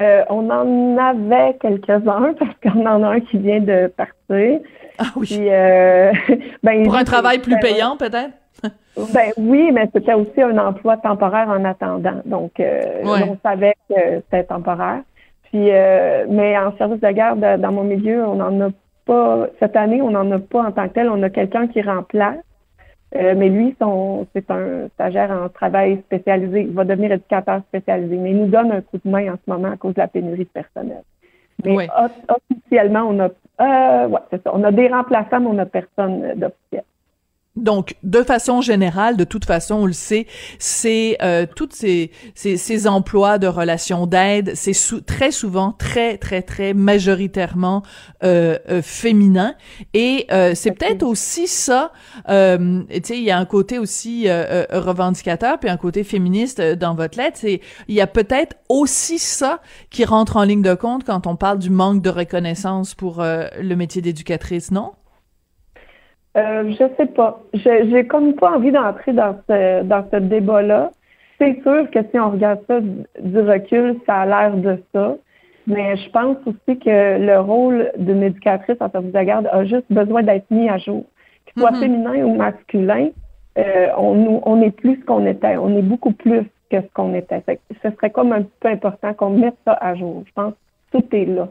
Euh, 0.00 0.22
on 0.28 0.48
en 0.50 0.96
avait 0.96 1.56
quelques-uns 1.60 2.34
parce 2.38 2.54
qu'on 2.62 2.86
en 2.86 3.02
a 3.02 3.08
un 3.08 3.20
qui 3.20 3.38
vient 3.38 3.60
de 3.60 3.88
partir. 3.88 4.60
Ah 4.98 5.04
oui. 5.16 5.38
ben, 6.62 6.84
Pour 6.84 6.96
un 6.96 7.04
travail 7.04 7.38
plus 7.38 7.58
payant, 7.58 7.96
peut-être? 7.96 8.32
ben 8.62 9.32
oui, 9.38 9.70
mais 9.72 9.88
c'était 9.94 10.14
aussi 10.14 10.42
un 10.42 10.58
emploi 10.58 10.96
temporaire 10.98 11.48
en 11.48 11.64
attendant. 11.64 12.20
Donc, 12.26 12.52
on 12.60 13.36
savait 13.42 13.74
que 13.88 13.94
c'était 14.24 14.44
temporaire. 14.44 15.00
Puis, 15.44 15.70
mais 16.28 16.56
en 16.58 16.76
service 16.76 17.00
de 17.00 17.10
garde, 17.10 17.40
dans 17.40 17.72
mon 17.72 17.84
milieu, 17.84 18.24
on 18.26 18.34
n'en 18.34 18.68
a 18.68 18.70
pas. 19.06 19.46
Cette 19.58 19.74
année, 19.76 20.02
on 20.02 20.10
n'en 20.10 20.30
a 20.30 20.38
pas 20.38 20.64
en 20.64 20.72
tant 20.72 20.88
que 20.88 20.94
tel. 20.94 21.08
On 21.08 21.22
a 21.22 21.30
quelqu'un 21.30 21.66
qui 21.66 21.80
remplace 21.80 22.36
Euh, 23.16 23.34
mais 23.36 23.48
lui, 23.48 23.74
son, 23.80 24.26
c'est 24.32 24.48
un 24.50 24.88
stagiaire 24.94 25.30
en 25.32 25.48
travail 25.48 25.98
spécialisé. 26.06 26.62
Il 26.62 26.72
va 26.72 26.84
devenir 26.84 27.10
éducateur 27.12 27.60
spécialisé. 27.68 28.16
Mais 28.16 28.30
il 28.30 28.36
nous 28.38 28.46
donne 28.46 28.70
un 28.70 28.80
coup 28.82 28.98
de 29.04 29.10
main 29.10 29.32
en 29.32 29.36
ce 29.36 29.50
moment 29.50 29.72
à 29.72 29.76
cause 29.76 29.94
de 29.94 30.00
la 30.00 30.08
pénurie 30.08 30.44
de 30.44 30.48
personnel. 30.48 31.02
Mais 31.64 31.76
Ouais. 31.76 31.88
officiellement, 32.28 33.08
on 33.08 33.18
a, 33.18 33.28
euh, 33.60 34.08
ouais, 34.08 34.20
c'est 34.30 34.42
ça. 34.42 34.50
On 34.54 34.62
a 34.62 34.70
des 34.70 34.88
remplaçants, 34.88 35.40
mais 35.40 35.46
on 35.48 35.54
n'a 35.54 35.66
personne 35.66 36.34
d'officiel. 36.36 36.84
Donc, 37.56 37.96
de 38.04 38.22
façon 38.22 38.60
générale, 38.60 39.16
de 39.16 39.24
toute 39.24 39.44
façon, 39.44 39.74
on 39.74 39.86
le 39.86 39.92
sait, 39.92 40.26
c'est 40.60 41.16
euh, 41.20 41.46
toutes 41.56 41.72
ces, 41.72 42.12
ces, 42.34 42.56
ces 42.56 42.86
emplois 42.86 43.38
de 43.38 43.48
relations 43.48 44.06
d'aide, 44.06 44.52
c'est 44.54 44.72
sou- 44.72 45.00
très 45.00 45.32
souvent, 45.32 45.72
très, 45.72 46.16
très, 46.16 46.42
très 46.42 46.74
majoritairement 46.74 47.82
euh, 48.22 48.56
euh, 48.70 48.82
féminin. 48.82 49.56
Et 49.94 50.26
euh, 50.30 50.52
c'est 50.54 50.70
peut-être 50.70 51.02
aussi 51.02 51.48
ça, 51.48 51.92
euh, 52.28 52.82
tu 52.88 53.00
sais, 53.02 53.18
il 53.18 53.24
y 53.24 53.32
a 53.32 53.38
un 53.38 53.46
côté 53.46 53.78
aussi 53.80 54.28
revendicateur, 54.70 55.58
puis 55.58 55.68
un 55.68 55.76
côté 55.76 56.04
féministe 56.04 56.60
dans 56.60 56.94
votre 56.94 57.18
lettre. 57.18 57.38
C'est 57.40 57.60
il 57.88 57.94
y 57.96 58.00
a 58.00 58.06
peut-être 58.06 58.56
aussi 58.68 59.18
ça 59.18 59.60
qui 59.90 60.04
rentre 60.04 60.36
en 60.36 60.44
ligne 60.44 60.62
de 60.62 60.74
compte 60.74 61.04
quand 61.04 61.26
on 61.26 61.34
parle 61.34 61.58
du 61.58 61.70
manque 61.70 62.00
de 62.00 62.10
reconnaissance 62.10 62.94
pour 62.94 63.20
euh, 63.20 63.48
le 63.60 63.74
métier 63.74 64.02
d'éducatrice, 64.02 64.70
non? 64.70 64.92
Euh, 66.36 66.70
je 66.70 66.84
sais 66.96 67.06
pas. 67.06 67.40
Je- 67.54 67.88
J'ai 67.90 68.06
comme 68.06 68.34
pas 68.34 68.52
envie 68.52 68.70
d'entrer 68.72 69.12
dans 69.12 69.36
ce 69.48 69.82
dans 69.82 70.04
ce 70.12 70.16
débat-là. 70.18 70.90
C'est 71.38 71.60
sûr 71.62 71.90
que 71.90 71.98
si 72.10 72.18
on 72.20 72.30
regarde 72.30 72.60
ça 72.68 72.80
du 72.80 73.38
recul, 73.40 73.96
ça 74.06 74.16
a 74.20 74.26
l'air 74.26 74.56
de 74.56 74.78
ça. 74.94 75.16
Mais 75.66 75.96
je 75.96 76.10
pense 76.10 76.36
aussi 76.46 76.78
que 76.78 77.18
le 77.18 77.38
rôle 77.40 77.90
d'une 77.96 78.22
éducatrice 78.22 78.76
en 78.80 78.90
service 78.90 79.12
de 79.12 79.22
garde 79.22 79.48
a 79.52 79.64
juste 79.64 79.86
besoin 79.90 80.22
d'être 80.22 80.50
mis 80.50 80.68
à 80.68 80.78
jour. 80.78 81.04
Qu'il 81.46 81.60
soit 81.60 81.72
Mhm. 81.72 81.80
féminin 81.80 82.24
ou 82.24 82.34
masculin, 82.36 83.08
euh, 83.58 83.86
on, 83.98 84.40
on 84.44 84.60
est 84.62 84.70
plus 84.70 84.96
ce 85.00 85.04
qu'on 85.04 85.26
était. 85.26 85.56
On 85.56 85.76
est 85.76 85.82
beaucoup 85.82 86.12
plus 86.12 86.42
que 86.70 86.80
ce 86.80 86.86
qu'on 86.94 87.14
était. 87.14 87.40
Fait 87.40 87.56
que 87.56 87.74
ce 87.82 87.90
serait 87.96 88.10
comme 88.10 88.32
un 88.32 88.42
peu 88.60 88.68
important 88.68 89.12
qu'on 89.14 89.30
mette 89.30 89.56
ça 89.66 89.72
à 89.80 89.94
jour. 89.96 90.22
Je 90.26 90.32
pense 90.32 90.52
que 90.92 90.98
tout 90.98 91.16
est 91.16 91.24
là. 91.26 91.48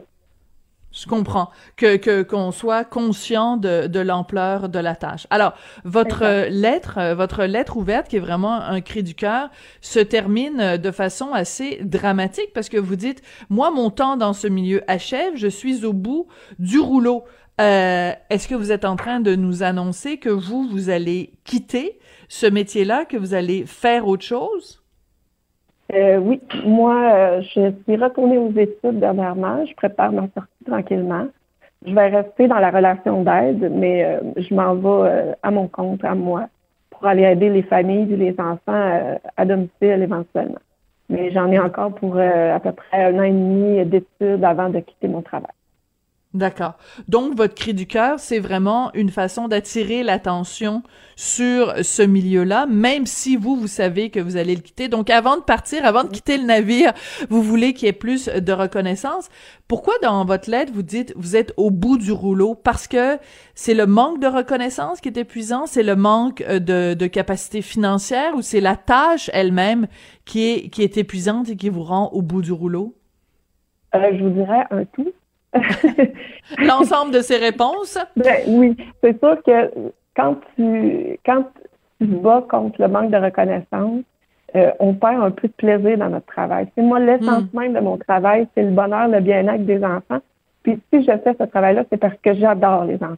Je 0.92 1.06
comprends 1.06 1.50
que 1.76 2.22
qu'on 2.22 2.50
soit 2.50 2.84
conscient 2.84 3.56
de, 3.56 3.86
de 3.86 4.00
l'ampleur 4.00 4.68
de 4.68 4.78
la 4.80 4.96
tâche. 4.96 5.26
Alors 5.30 5.52
votre 5.84 6.24
euh, 6.24 6.48
lettre, 6.48 6.98
euh, 6.98 7.14
votre 7.14 7.44
lettre 7.44 7.76
ouverte 7.76 8.08
qui 8.08 8.16
est 8.16 8.20
vraiment 8.20 8.54
un 8.54 8.80
cri 8.80 9.04
du 9.04 9.14
cœur, 9.14 9.50
se 9.80 10.00
termine 10.00 10.60
euh, 10.60 10.76
de 10.78 10.90
façon 10.90 11.32
assez 11.32 11.78
dramatique 11.84 12.52
parce 12.54 12.68
que 12.68 12.76
vous 12.76 12.96
dites 12.96 13.22
moi 13.50 13.70
mon 13.70 13.90
temps 13.90 14.16
dans 14.16 14.32
ce 14.32 14.48
milieu 14.48 14.82
achève, 14.88 15.34
je 15.36 15.46
suis 15.46 15.84
au 15.84 15.92
bout 15.92 16.26
du 16.58 16.80
rouleau. 16.80 17.24
Euh, 17.60 18.12
Est-ce 18.30 18.48
que 18.48 18.54
vous 18.54 18.72
êtes 18.72 18.84
en 18.84 18.96
train 18.96 19.20
de 19.20 19.36
nous 19.36 19.62
annoncer 19.62 20.18
que 20.18 20.30
vous 20.30 20.66
vous 20.68 20.88
allez 20.88 21.34
quitter 21.44 21.98
ce 22.28 22.46
métier-là, 22.46 23.04
que 23.04 23.16
vous 23.16 23.34
allez 23.34 23.66
faire 23.66 24.08
autre 24.08 24.24
chose? 24.24 24.79
Euh, 25.94 26.18
oui, 26.18 26.40
moi, 26.64 27.12
euh, 27.14 27.42
je 27.42 27.72
suis 27.82 27.96
retournée 27.96 28.38
aux 28.38 28.52
études 28.52 29.00
dernièrement. 29.00 29.64
Je 29.66 29.74
prépare 29.74 30.12
ma 30.12 30.28
sortie 30.34 30.64
tranquillement. 30.66 31.26
Je 31.84 31.94
vais 31.94 32.08
rester 32.08 32.46
dans 32.46 32.58
la 32.58 32.70
relation 32.70 33.22
d'aide, 33.22 33.72
mais 33.74 34.04
euh, 34.04 34.20
je 34.36 34.54
m'en 34.54 34.74
vais 34.74 35.34
à 35.42 35.50
mon 35.50 35.66
compte, 35.68 36.04
à 36.04 36.14
moi, 36.14 36.48
pour 36.90 37.06
aller 37.06 37.22
aider 37.22 37.48
les 37.48 37.62
familles 37.62 38.12
et 38.12 38.16
les 38.16 38.38
enfants 38.38 39.18
à 39.36 39.44
domicile 39.44 40.02
éventuellement. 40.02 40.60
Mais 41.08 41.32
j'en 41.32 41.50
ai 41.50 41.58
encore 41.58 41.94
pour 41.94 42.18
à 42.18 42.60
peu 42.60 42.72
près 42.72 43.04
un 43.04 43.18
an 43.18 43.22
et 43.22 43.32
demi 43.32 43.84
d'études 43.86 44.44
avant 44.44 44.68
de 44.68 44.80
quitter 44.80 45.08
mon 45.08 45.22
travail. 45.22 45.50
D'accord. 46.32 46.74
Donc, 47.08 47.36
votre 47.36 47.56
cri 47.56 47.74
du 47.74 47.88
cœur, 47.88 48.20
c'est 48.20 48.38
vraiment 48.38 48.92
une 48.94 49.10
façon 49.10 49.48
d'attirer 49.48 50.04
l'attention 50.04 50.84
sur 51.16 51.74
ce 51.82 52.02
milieu-là, 52.02 52.66
même 52.66 53.04
si 53.04 53.34
vous, 53.34 53.56
vous 53.56 53.66
savez 53.66 54.10
que 54.10 54.20
vous 54.20 54.36
allez 54.36 54.54
le 54.54 54.60
quitter. 54.60 54.86
Donc, 54.86 55.10
avant 55.10 55.36
de 55.36 55.42
partir, 55.42 55.84
avant 55.84 56.04
de 56.04 56.08
quitter 56.08 56.38
le 56.38 56.44
navire, 56.44 56.92
vous 57.30 57.42
voulez 57.42 57.74
qu'il 57.74 57.86
y 57.86 57.88
ait 57.88 57.92
plus 57.92 58.28
de 58.28 58.52
reconnaissance. 58.52 59.28
Pourquoi 59.66 59.94
dans 60.02 60.24
votre 60.24 60.48
lettre, 60.48 60.72
vous 60.72 60.84
dites, 60.84 61.12
vous 61.16 61.34
êtes 61.34 61.52
au 61.56 61.72
bout 61.72 61.98
du 61.98 62.12
rouleau? 62.12 62.54
Parce 62.54 62.86
que 62.86 63.18
c'est 63.56 63.74
le 63.74 63.86
manque 63.86 64.20
de 64.20 64.28
reconnaissance 64.28 65.00
qui 65.00 65.08
est 65.08 65.16
épuisant, 65.16 65.66
c'est 65.66 65.82
le 65.82 65.96
manque 65.96 66.42
euh, 66.42 66.60
de, 66.60 66.94
de 66.94 67.06
capacité 67.08 67.60
financière 67.60 68.36
ou 68.36 68.42
c'est 68.42 68.60
la 68.60 68.76
tâche 68.76 69.30
elle-même 69.32 69.88
qui 70.24 70.48
est, 70.48 70.68
qui 70.68 70.84
est 70.84 70.96
épuisante 70.96 71.48
et 71.48 71.56
qui 71.56 71.70
vous 71.70 71.82
rend 71.82 72.08
au 72.12 72.22
bout 72.22 72.40
du 72.40 72.52
rouleau? 72.52 72.94
Euh, 73.96 74.12
je 74.16 74.22
vous 74.22 74.30
dirais 74.30 74.64
un 74.70 74.84
tout. 74.84 75.12
L'ensemble 76.58 77.12
de 77.12 77.20
ces 77.20 77.36
réponses? 77.36 77.98
Ben, 78.16 78.42
oui, 78.46 78.76
c'est 79.02 79.18
sûr 79.18 79.42
que 79.42 79.92
quand 80.16 80.36
tu 80.56 81.18
quand 81.24 81.44
tu 82.00 82.08
te 82.08 82.14
bats 82.14 82.44
contre 82.48 82.80
le 82.80 82.88
manque 82.88 83.10
de 83.10 83.16
reconnaissance, 83.16 84.02
euh, 84.56 84.70
on 84.80 84.94
perd 84.94 85.22
un 85.22 85.30
peu 85.30 85.48
de 85.48 85.52
plaisir 85.52 85.98
dans 85.98 86.08
notre 86.08 86.26
travail. 86.26 86.68
C'est 86.74 86.82
moi 86.82 86.98
l'essence 86.98 87.44
même 87.52 87.74
de 87.74 87.80
mon 87.80 87.96
travail, 87.98 88.48
c'est 88.54 88.62
le 88.62 88.70
bonheur, 88.70 89.08
le 89.08 89.20
bien-être 89.20 89.64
des 89.64 89.84
enfants. 89.84 90.20
Puis 90.62 90.78
si 90.92 91.02
je 91.02 91.18
fais 91.18 91.34
ce 91.38 91.44
travail-là, 91.44 91.84
c'est 91.90 91.96
parce 91.96 92.16
que 92.22 92.34
j'adore 92.34 92.84
les 92.84 92.96
enfants. 92.96 93.16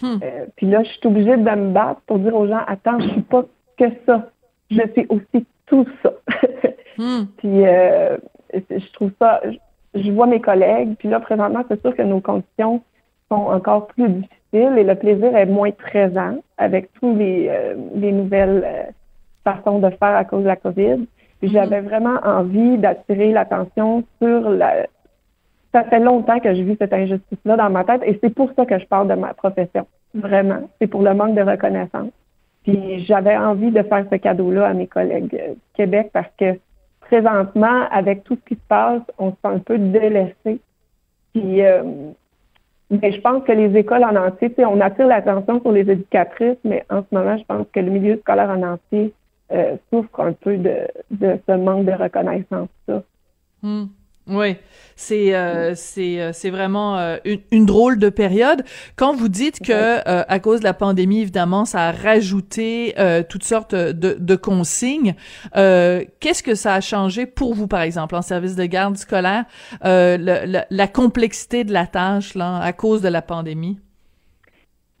Hmm. 0.00 0.18
Euh, 0.22 0.46
puis 0.56 0.66
là, 0.66 0.82
je 0.84 0.90
suis 0.90 1.06
obligée 1.06 1.36
de 1.36 1.50
me 1.50 1.72
battre 1.72 2.00
pour 2.06 2.18
dire 2.18 2.34
aux 2.34 2.46
gens, 2.46 2.60
attends, 2.66 3.00
je 3.00 3.08
suis 3.08 3.22
pas 3.22 3.44
que 3.76 3.84
ça. 4.06 4.30
Je 4.70 4.82
suis 4.92 5.06
aussi 5.08 5.46
tout 5.66 5.86
ça. 6.02 6.12
Hmm. 6.98 7.24
Puis 7.38 7.66
euh, 7.66 8.16
je 8.52 8.92
trouve 8.92 9.10
ça, 9.20 9.40
je, 9.98 10.06
je 10.06 10.12
vois 10.12 10.26
mes 10.26 10.40
collègues, 10.40 10.94
puis 10.98 11.08
là, 11.08 11.20
présentement, 11.20 11.64
c'est 11.68 11.80
sûr 11.80 11.94
que 11.94 12.02
nos 12.02 12.20
conditions 12.20 12.82
sont 13.30 13.36
encore 13.36 13.86
plus 13.88 14.08
difficiles 14.08 14.78
et 14.78 14.84
le 14.84 14.94
plaisir 14.94 15.36
est 15.36 15.46
moins 15.46 15.70
présent 15.70 16.36
avec 16.56 16.90
tous 16.94 17.14
les, 17.14 17.48
euh, 17.48 17.74
les 17.94 18.12
nouvelles 18.12 18.64
euh, 18.66 18.84
façons 19.44 19.78
de 19.78 19.90
faire 19.90 20.16
à 20.16 20.24
cause 20.24 20.42
de 20.42 20.48
la 20.48 20.56
COVID. 20.56 21.06
Puis 21.40 21.50
j'avais 21.50 21.80
vraiment 21.80 22.18
envie 22.24 22.78
d'attirer 22.78 23.32
l'attention 23.32 24.04
sur 24.20 24.50
la. 24.50 24.86
Ça 25.72 25.84
fait 25.84 26.00
longtemps 26.00 26.40
que 26.40 26.52
j'ai 26.54 26.62
vu 26.62 26.76
cette 26.78 26.92
injustice-là 26.92 27.56
dans 27.56 27.70
ma 27.70 27.84
tête 27.84 28.00
et 28.04 28.18
c'est 28.22 28.34
pour 28.34 28.50
ça 28.56 28.64
que 28.64 28.78
je 28.78 28.86
parle 28.86 29.08
de 29.08 29.14
ma 29.14 29.34
profession. 29.34 29.86
Vraiment. 30.14 30.68
C'est 30.80 30.86
pour 30.86 31.02
le 31.02 31.14
manque 31.14 31.34
de 31.34 31.42
reconnaissance. 31.42 32.10
Puis 32.64 33.04
j'avais 33.04 33.36
envie 33.36 33.70
de 33.70 33.82
faire 33.82 34.04
ce 34.10 34.16
cadeau-là 34.16 34.68
à 34.68 34.74
mes 34.74 34.86
collègues 34.86 35.38
euh, 35.40 35.52
du 35.52 35.60
Québec 35.74 36.10
parce 36.12 36.30
que 36.38 36.58
présentement, 37.08 37.88
avec 37.90 38.24
tout 38.24 38.36
ce 38.36 38.48
qui 38.48 38.54
se 38.54 38.66
passe, 38.68 39.02
on 39.18 39.30
se 39.30 39.36
sent 39.36 39.48
un 39.48 39.58
peu 39.58 39.78
délaissé. 39.78 40.60
Puis, 41.32 41.62
euh, 41.62 41.82
mais 42.90 43.12
je 43.12 43.20
pense 43.20 43.44
que 43.44 43.52
les 43.52 43.76
écoles 43.78 44.04
en 44.04 44.16
entier, 44.16 44.52
on 44.58 44.80
attire 44.80 45.06
l'attention 45.06 45.60
sur 45.60 45.72
les 45.72 45.90
éducatrices, 45.90 46.58
mais 46.64 46.84
en 46.90 47.02
ce 47.02 47.14
moment, 47.14 47.36
je 47.36 47.44
pense 47.44 47.66
que 47.72 47.80
le 47.80 47.90
milieu 47.90 48.18
scolaire 48.18 48.50
en 48.50 48.62
entier 48.62 49.12
euh, 49.52 49.76
souffre 49.90 50.20
un 50.20 50.32
peu 50.32 50.56
de, 50.58 50.78
ce 51.20 51.56
manque 51.56 51.86
de 51.86 51.92
reconnaissance-là. 51.92 53.02
Hmm. 53.62 53.86
Oui, 54.30 54.56
c'est 54.94 55.34
euh, 55.34 55.74
c'est 55.74 56.20
euh, 56.20 56.32
c'est 56.34 56.50
vraiment 56.50 56.98
euh, 56.98 57.16
une, 57.24 57.40
une 57.50 57.64
drôle 57.64 57.98
de 57.98 58.10
période. 58.10 58.62
Quand 58.96 59.14
vous 59.14 59.28
dites 59.28 59.60
que 59.62 59.72
euh, 60.06 60.22
à 60.28 60.38
cause 60.38 60.60
de 60.60 60.64
la 60.64 60.74
pandémie, 60.74 61.22
évidemment, 61.22 61.64
ça 61.64 61.88
a 61.88 61.92
rajouté 61.92 62.94
euh, 62.98 63.22
toutes 63.26 63.44
sortes 63.44 63.74
de, 63.74 64.16
de 64.20 64.36
consignes. 64.36 65.14
euh, 65.56 66.04
Qu'est-ce 66.20 66.42
que 66.42 66.54
ça 66.54 66.74
a 66.74 66.80
changé 66.82 67.24
pour 67.24 67.54
vous, 67.54 67.68
par 67.68 67.80
exemple, 67.80 68.14
en 68.16 68.22
service 68.22 68.54
de 68.54 68.66
garde 68.66 68.96
scolaire, 68.98 69.44
euh, 69.86 70.18
le- 70.18 70.44
le- 70.52 70.64
la 70.68 70.86
complexité 70.88 71.64
de 71.64 71.72
la 71.72 71.86
tâche 71.86 72.34
là 72.34 72.58
à 72.58 72.72
cause 72.74 73.00
de 73.00 73.08
la 73.08 73.22
pandémie? 73.22 73.78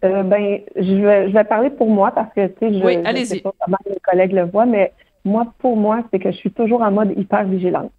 Euh, 0.04 0.22
ben, 0.22 0.60
je 0.76 0.94
vais, 0.94 1.28
je 1.28 1.34
vais 1.34 1.44
parler 1.44 1.70
pour 1.70 1.90
moi 1.90 2.12
parce 2.12 2.32
que, 2.34 2.46
tu 2.46 2.54
sais, 2.60 2.72
je 2.78 2.84
Oui, 2.84 2.98
allez-y. 3.04 3.26
sais 3.28 3.36
pas 3.36 3.52
comment 3.60 3.78
mes 3.88 3.98
collègues 4.00 4.32
le 4.32 4.44
voient, 4.44 4.66
mais 4.66 4.92
moi, 5.24 5.52
pour 5.58 5.76
moi, 5.76 6.04
c'est 6.12 6.20
que 6.20 6.30
je 6.30 6.36
suis 6.36 6.52
toujours 6.52 6.82
en 6.82 6.92
mode 6.92 7.12
hyper 7.18 7.44
vigilante. 7.48 7.90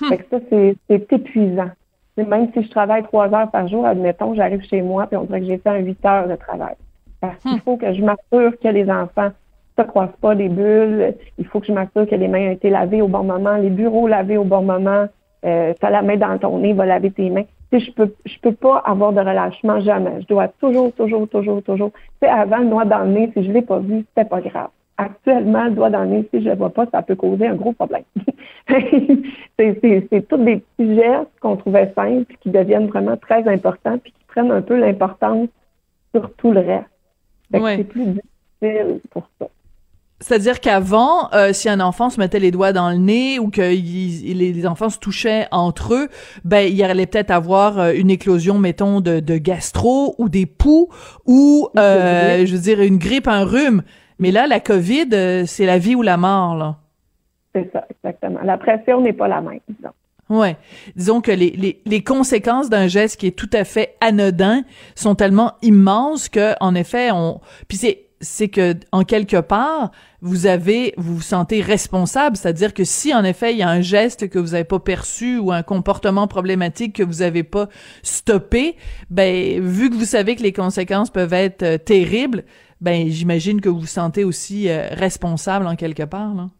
Hmm. 0.00 0.08
Fait 0.08 0.18
que 0.18 0.24
ça, 0.30 0.38
c'est, 0.50 0.76
c'est 0.88 1.12
épuisant. 1.12 1.70
Tu 2.16 2.24
même 2.24 2.48
si 2.52 2.62
je 2.62 2.70
travaille 2.70 3.02
trois 3.04 3.32
heures 3.34 3.50
par 3.50 3.66
jour, 3.68 3.84
admettons, 3.86 4.34
j'arrive 4.34 4.62
chez 4.62 4.82
moi 4.82 5.06
puis 5.06 5.16
on 5.16 5.24
dirait 5.24 5.40
que 5.40 5.46
j'ai 5.46 5.58
fait 5.58 5.70
un 5.70 5.78
huit 5.78 6.04
heures 6.06 6.28
de 6.28 6.36
travail. 6.36 6.74
Parce 7.20 7.36
qu'il 7.38 7.52
Hmm. 7.52 7.60
faut 7.64 7.76
que 7.76 7.92
je 7.92 8.02
m'assure 8.02 8.58
que 8.60 8.68
les 8.68 8.88
enfants 8.90 9.30
ne 9.78 9.82
se 9.82 9.88
croisent 9.88 10.16
pas 10.20 10.34
des 10.34 10.48
bulles. 10.48 11.14
Il 11.38 11.46
faut 11.46 11.60
que 11.60 11.66
je 11.66 11.72
m'assure 11.72 12.06
que 12.08 12.14
les 12.14 12.28
mains 12.28 12.48
ont 12.48 12.52
été 12.52 12.70
lavées 12.70 13.02
au 13.02 13.08
bon 13.08 13.24
moment, 13.24 13.56
les 13.56 13.70
bureaux 13.70 14.06
lavés 14.06 14.36
au 14.36 14.44
bon 14.44 14.62
moment. 14.62 15.06
Euh, 15.44 15.74
t'as 15.80 15.90
la 15.90 16.02
main 16.02 16.16
dans 16.16 16.38
ton 16.38 16.58
nez, 16.58 16.72
va 16.72 16.86
laver 16.86 17.10
tes 17.10 17.28
mains. 17.30 17.44
Tu 17.70 17.78
sais, 17.80 17.86
je 17.86 17.92
peux, 17.92 18.14
je 18.24 18.38
peux 18.40 18.52
pas 18.52 18.78
avoir 18.78 19.12
de 19.12 19.20
relâchement 19.20 19.80
jamais. 19.80 20.20
Je 20.22 20.26
dois 20.26 20.48
toujours, 20.48 20.92
toujours, 20.92 21.28
toujours, 21.28 21.62
toujours. 21.62 21.90
Tu 21.92 22.00
sais, 22.22 22.28
avant, 22.28 22.58
le 22.58 22.66
doigt 22.66 22.84
dans 22.84 23.00
le 23.00 23.10
nez, 23.10 23.30
si 23.36 23.44
je 23.44 23.50
l'ai 23.52 23.62
pas 23.62 23.78
vu, 23.78 24.04
c'était 24.08 24.28
pas 24.28 24.40
grave. 24.40 24.68
Actuellement, 24.96 25.64
le 25.64 25.72
doigt 25.72 25.90
dans 25.90 26.02
le 26.02 26.08
nez, 26.08 26.28
si 26.32 26.40
je 26.42 26.48
le 26.48 26.54
vois 26.54 26.70
pas, 26.70 26.86
ça 26.92 27.02
peut 27.02 27.16
causer 27.16 27.48
un 27.48 27.56
gros 27.56 27.72
problème. 27.72 28.04
c'est, 28.68 30.28
tous 30.28 30.36
des 30.36 30.56
petits 30.56 30.94
gestes 30.94 31.30
qu'on 31.40 31.56
trouvait 31.56 31.92
simples 31.96 32.32
qui 32.40 32.50
deviennent 32.50 32.86
vraiment 32.86 33.16
très 33.16 33.46
importants 33.48 33.98
puis 33.98 34.12
qui 34.12 34.24
prennent 34.28 34.52
un 34.52 34.62
peu 34.62 34.78
l'importance 34.78 35.48
sur 36.14 36.32
tout 36.34 36.52
le 36.52 36.60
reste. 36.60 36.86
Ouais. 37.52 37.76
c'est 37.76 37.84
plus 37.84 38.06
difficile 38.06 39.00
pour 39.10 39.28
ça. 39.40 39.48
C'est-à-dire 40.20 40.60
qu'avant, 40.60 41.30
euh, 41.34 41.52
si 41.52 41.68
un 41.68 41.80
enfant 41.80 42.08
se 42.08 42.18
mettait 42.18 42.38
les 42.38 42.50
doigts 42.50 42.72
dans 42.72 42.90
le 42.90 42.96
nez 42.96 43.38
ou 43.38 43.50
que 43.50 43.60
les, 43.60 44.66
enfants 44.66 44.88
se 44.88 44.98
touchaient 44.98 45.46
entre 45.50 45.92
eux, 45.92 46.08
ben 46.44 46.60
il 46.60 46.82
allait 46.82 47.06
peut-être 47.06 47.30
avoir 47.30 47.78
euh, 47.78 47.92
une 47.92 48.10
éclosion, 48.10 48.58
mettons, 48.58 49.00
de, 49.00 49.20
de 49.20 49.36
gastro 49.36 50.14
ou 50.18 50.28
des 50.28 50.46
poux 50.46 50.88
ou, 51.26 51.68
euh, 51.76 52.46
je 52.46 52.54
veux 52.54 52.62
dire, 52.62 52.80
une 52.80 52.96
grippe, 52.96 53.28
un 53.28 53.44
rhume. 53.44 53.82
Mais 54.18 54.30
là, 54.30 54.46
la 54.46 54.60
COVID, 54.60 55.08
euh, 55.12 55.44
c'est 55.46 55.66
la 55.66 55.78
vie 55.78 55.94
ou 55.94 56.02
la 56.02 56.16
mort, 56.16 56.56
là. 56.56 56.76
C'est 57.54 57.70
ça, 57.72 57.86
exactement. 57.90 58.40
La 58.42 58.58
pression 58.58 59.00
n'est 59.00 59.12
pas 59.12 59.28
la 59.28 59.40
même, 59.40 59.60
disons. 59.68 59.92
Ouais. 60.28 60.56
Disons 60.96 61.20
que 61.20 61.30
les, 61.30 61.50
les, 61.50 61.82
les 61.84 62.02
conséquences 62.02 62.70
d'un 62.70 62.86
geste 62.86 63.20
qui 63.20 63.26
est 63.26 63.36
tout 63.36 63.50
à 63.52 63.64
fait 63.64 63.96
anodin 64.00 64.62
sont 64.94 65.14
tellement 65.14 65.52
immenses 65.62 66.28
que, 66.28 66.54
en 66.60 66.74
effet, 66.74 67.10
on. 67.12 67.40
Puis 67.68 67.76
c'est 67.76 68.04
c'est 68.24 68.48
que 68.48 68.74
en 68.90 69.02
quelque 69.04 69.40
part 69.40 69.90
vous 70.20 70.46
avez 70.46 70.94
vous 70.96 71.16
vous 71.16 71.22
sentez 71.22 71.60
responsable, 71.60 72.36
c'est-à-dire 72.36 72.74
que 72.74 72.84
si 72.84 73.14
en 73.14 73.22
effet 73.22 73.52
il 73.52 73.58
y 73.58 73.62
a 73.62 73.68
un 73.68 73.82
geste 73.82 74.28
que 74.28 74.38
vous 74.38 74.52
n'avez 74.52 74.64
pas 74.64 74.80
perçu 74.80 75.38
ou 75.38 75.52
un 75.52 75.62
comportement 75.62 76.26
problématique 76.26 76.96
que 76.96 77.02
vous 77.02 77.18
n'avez 77.18 77.42
pas 77.42 77.68
stoppé, 78.02 78.76
ben 79.10 79.60
vu 79.60 79.90
que 79.90 79.94
vous 79.94 80.06
savez 80.06 80.36
que 80.36 80.42
les 80.42 80.52
conséquences 80.52 81.10
peuvent 81.10 81.34
être 81.34 81.62
euh, 81.62 81.78
terribles, 81.78 82.44
ben 82.84 83.08
j'imagine 83.08 83.60
que 83.60 83.68
vous 83.68 83.80
vous 83.80 83.86
sentez 83.86 84.24
aussi 84.24 84.68
euh, 84.68 84.88
responsable 84.92 85.66
en 85.66 85.76
quelque 85.76 86.04
part 86.04 86.34
là. 86.34 86.50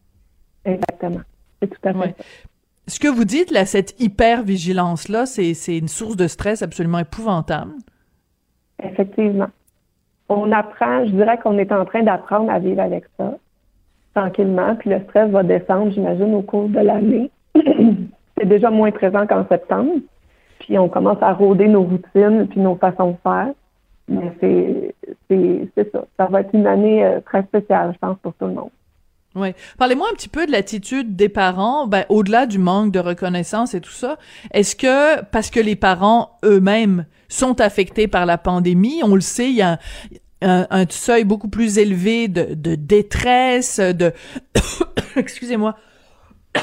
Exactement. 0.65 1.21
C'est 1.61 1.69
tout 1.69 1.87
à 1.87 1.93
fait. 1.93 2.15
Ce 2.87 2.99
que 2.99 3.07
vous 3.07 3.25
dites 3.25 3.51
là, 3.51 3.65
cette 3.65 3.99
hyper 4.01 4.43
vigilance 4.43 5.07
là, 5.07 5.25
c'est 5.25 5.53
c'est 5.53 5.77
une 5.77 5.87
source 5.87 6.17
de 6.17 6.27
stress 6.27 6.61
absolument 6.61 6.99
épouvantable. 6.99 7.73
Effectivement 8.83 9.49
on 10.29 10.51
apprend, 10.51 11.05
je 11.05 11.11
dirais 11.11 11.37
qu'on 11.37 11.57
est 11.57 11.71
en 11.71 11.85
train 11.85 12.03
d'apprendre 12.03 12.51
à 12.51 12.59
vivre 12.59 12.81
avec 12.81 13.05
ça 13.17 13.33
tranquillement, 14.15 14.75
puis 14.75 14.89
le 14.89 15.01
stress 15.01 15.29
va 15.29 15.43
descendre, 15.43 15.91
j'imagine, 15.91 16.33
au 16.35 16.41
cours 16.41 16.69
de 16.69 16.79
l'année. 16.79 17.29
c'est 18.37 18.47
déjà 18.47 18.69
moins 18.69 18.91
présent 18.91 19.27
qu'en 19.27 19.45
septembre. 19.47 19.91
Puis 20.59 20.79
on 20.79 20.87
commence 20.87 21.21
à 21.21 21.33
rôder 21.33 21.67
nos 21.67 21.83
routines 21.83 22.47
puis 22.49 22.61
nos 22.61 22.75
façons 22.75 23.11
de 23.11 23.17
faire. 23.23 23.49
Mais 24.07 24.31
c'est, 24.39 24.95
c'est, 25.29 25.91
ça. 25.91 26.05
Ça 26.17 26.25
va 26.27 26.41
être 26.41 26.53
une 26.53 26.67
année 26.67 27.03
euh, 27.03 27.19
très 27.21 27.43
spéciale, 27.43 27.91
je 27.93 27.99
pense, 27.99 28.17
pour 28.21 28.33
tout 28.33 28.45
le 28.45 28.53
monde. 28.53 28.69
Oui. 29.35 29.49
Parlez-moi 29.77 30.07
un 30.11 30.15
petit 30.15 30.29
peu 30.29 30.45
de 30.45 30.51
l'attitude 30.51 31.15
des 31.15 31.27
parents, 31.27 31.87
ben, 31.87 32.05
au-delà 32.07 32.45
du 32.45 32.57
manque 32.57 32.91
de 32.91 32.99
reconnaissance 32.99 33.73
et 33.73 33.81
tout 33.81 33.91
ça. 33.91 34.17
Est-ce 34.51 34.75
que, 34.75 35.21
parce 35.25 35.49
que 35.49 35.59
les 35.59 35.75
parents 35.75 36.37
eux-mêmes 36.45 37.05
sont 37.27 37.59
affectés 37.59 38.07
par 38.07 38.25
la 38.25 38.37
pandémie, 38.37 39.01
on 39.03 39.15
le 39.15 39.21
sait, 39.21 39.49
il 39.49 39.55
y 39.55 39.61
a 39.61 39.79
un, 40.41 40.67
un 40.69 40.85
seuil 40.89 41.25
beaucoup 41.25 41.49
plus 41.49 41.77
élevé 41.77 42.29
de, 42.29 42.53
de 42.53 42.75
détresse, 42.75 43.79
de... 43.79 44.13
Excusez-moi. 45.15 45.75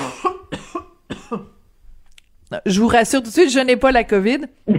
Je 2.67 2.81
vous 2.81 2.89
rassure 2.89 3.23
tout 3.23 3.29
de 3.29 3.33
suite, 3.33 3.51
je 3.51 3.61
n'ai 3.61 3.77
pas 3.77 3.93
la 3.93 4.05
COVID. 4.05 4.41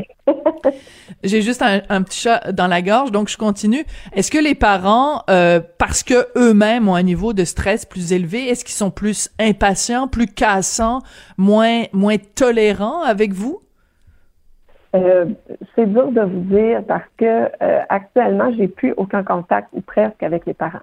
J'ai 1.24 1.42
juste 1.42 1.62
un, 1.62 2.04
petit 2.04 2.20
chat 2.20 2.52
dans 2.52 2.68
la 2.68 2.82
gorge, 2.82 3.12
donc 3.12 3.30
je 3.30 3.38
continue. 3.38 3.84
Est-ce 4.14 4.30
que 4.30 4.38
les 4.38 4.56
parents, 4.56 5.24
euh, 5.30 5.60
parce 5.78 6.04
que 6.04 6.28
eux-mêmes 6.38 6.88
ont 6.90 6.96
un 6.96 7.04
niveau 7.04 7.34
de 7.34 7.44
stress 7.44 7.86
plus 7.86 8.12
élevé, 8.14 8.50
est-ce 8.50 8.66
qu'ils 8.66 8.76
sont 8.76 8.92
plus 8.92 9.30
impatients, 9.40 10.08
plus 10.08 10.28
cassants, 10.28 11.00
moins 11.38 11.84
moins 11.94 12.18
tolérants 12.18 13.02
avec 13.04 13.34
vous? 13.34 13.60
Euh, 14.96 15.26
c'est 15.76 15.92
dur 15.92 16.12
de 16.12 16.22
vous 16.22 16.42
dire 16.42 16.84
parce 16.88 17.08
que 17.18 17.26
euh, 17.26 17.82
actuellement, 17.90 18.52
j'ai 18.56 18.68
plus 18.68 18.94
aucun 18.96 19.24
contact 19.24 19.70
ou 19.74 19.82
presque 19.82 20.22
avec 20.22 20.46
les 20.46 20.54
parents. 20.54 20.80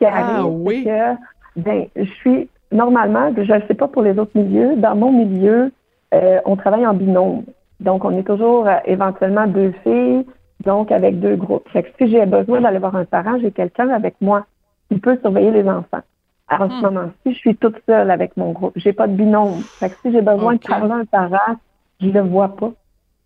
Ce 0.00 0.04
qui 0.04 0.12
ah, 0.12 0.44
oui. 0.46 0.84
que 0.84 1.16
ben, 1.56 1.86
je 1.96 2.04
suis 2.04 2.48
normalement, 2.72 3.32
je 3.36 3.52
ne 3.52 3.60
sais 3.66 3.74
pas 3.74 3.88
pour 3.88 4.02
les 4.02 4.18
autres 4.18 4.32
milieux, 4.34 4.76
dans 4.76 4.96
mon 4.96 5.12
milieu, 5.12 5.72
euh, 6.14 6.40
on 6.44 6.56
travaille 6.56 6.86
en 6.86 6.94
binôme. 6.94 7.44
Donc, 7.80 8.04
on 8.04 8.16
est 8.16 8.22
toujours 8.22 8.66
euh, 8.66 8.76
éventuellement 8.84 9.46
deux 9.46 9.72
filles, 9.82 10.26
donc 10.64 10.92
avec 10.92 11.20
deux 11.20 11.36
groupes. 11.36 11.68
Fait 11.70 11.82
que 11.82 11.88
si 11.98 12.10
j'ai 12.10 12.26
besoin 12.26 12.60
d'aller 12.60 12.78
voir 12.78 12.94
un 12.96 13.04
parent, 13.04 13.38
j'ai 13.40 13.50
quelqu'un 13.50 13.88
avec 13.90 14.14
moi 14.20 14.46
qui 14.90 14.98
peut 14.98 15.18
surveiller 15.20 15.50
les 15.50 15.68
enfants. 15.68 16.02
Alors, 16.48 16.68
en 16.68 16.70
ce 16.70 16.80
hmm. 16.80 16.82
moment-ci, 16.82 17.32
je 17.32 17.38
suis 17.38 17.56
toute 17.56 17.76
seule 17.86 18.10
avec 18.10 18.36
mon 18.36 18.52
groupe. 18.52 18.72
J'ai 18.76 18.92
pas 18.92 19.06
de 19.06 19.14
binôme. 19.14 19.60
Fait 19.78 19.90
que 19.90 19.96
si 20.02 20.12
j'ai 20.12 20.22
besoin 20.22 20.54
de 20.54 20.60
parler 20.60 20.92
à 20.92 20.96
un 20.96 21.04
parent, 21.04 21.56
je 22.00 22.08
le 22.08 22.20
vois 22.20 22.54
pas. 22.54 22.72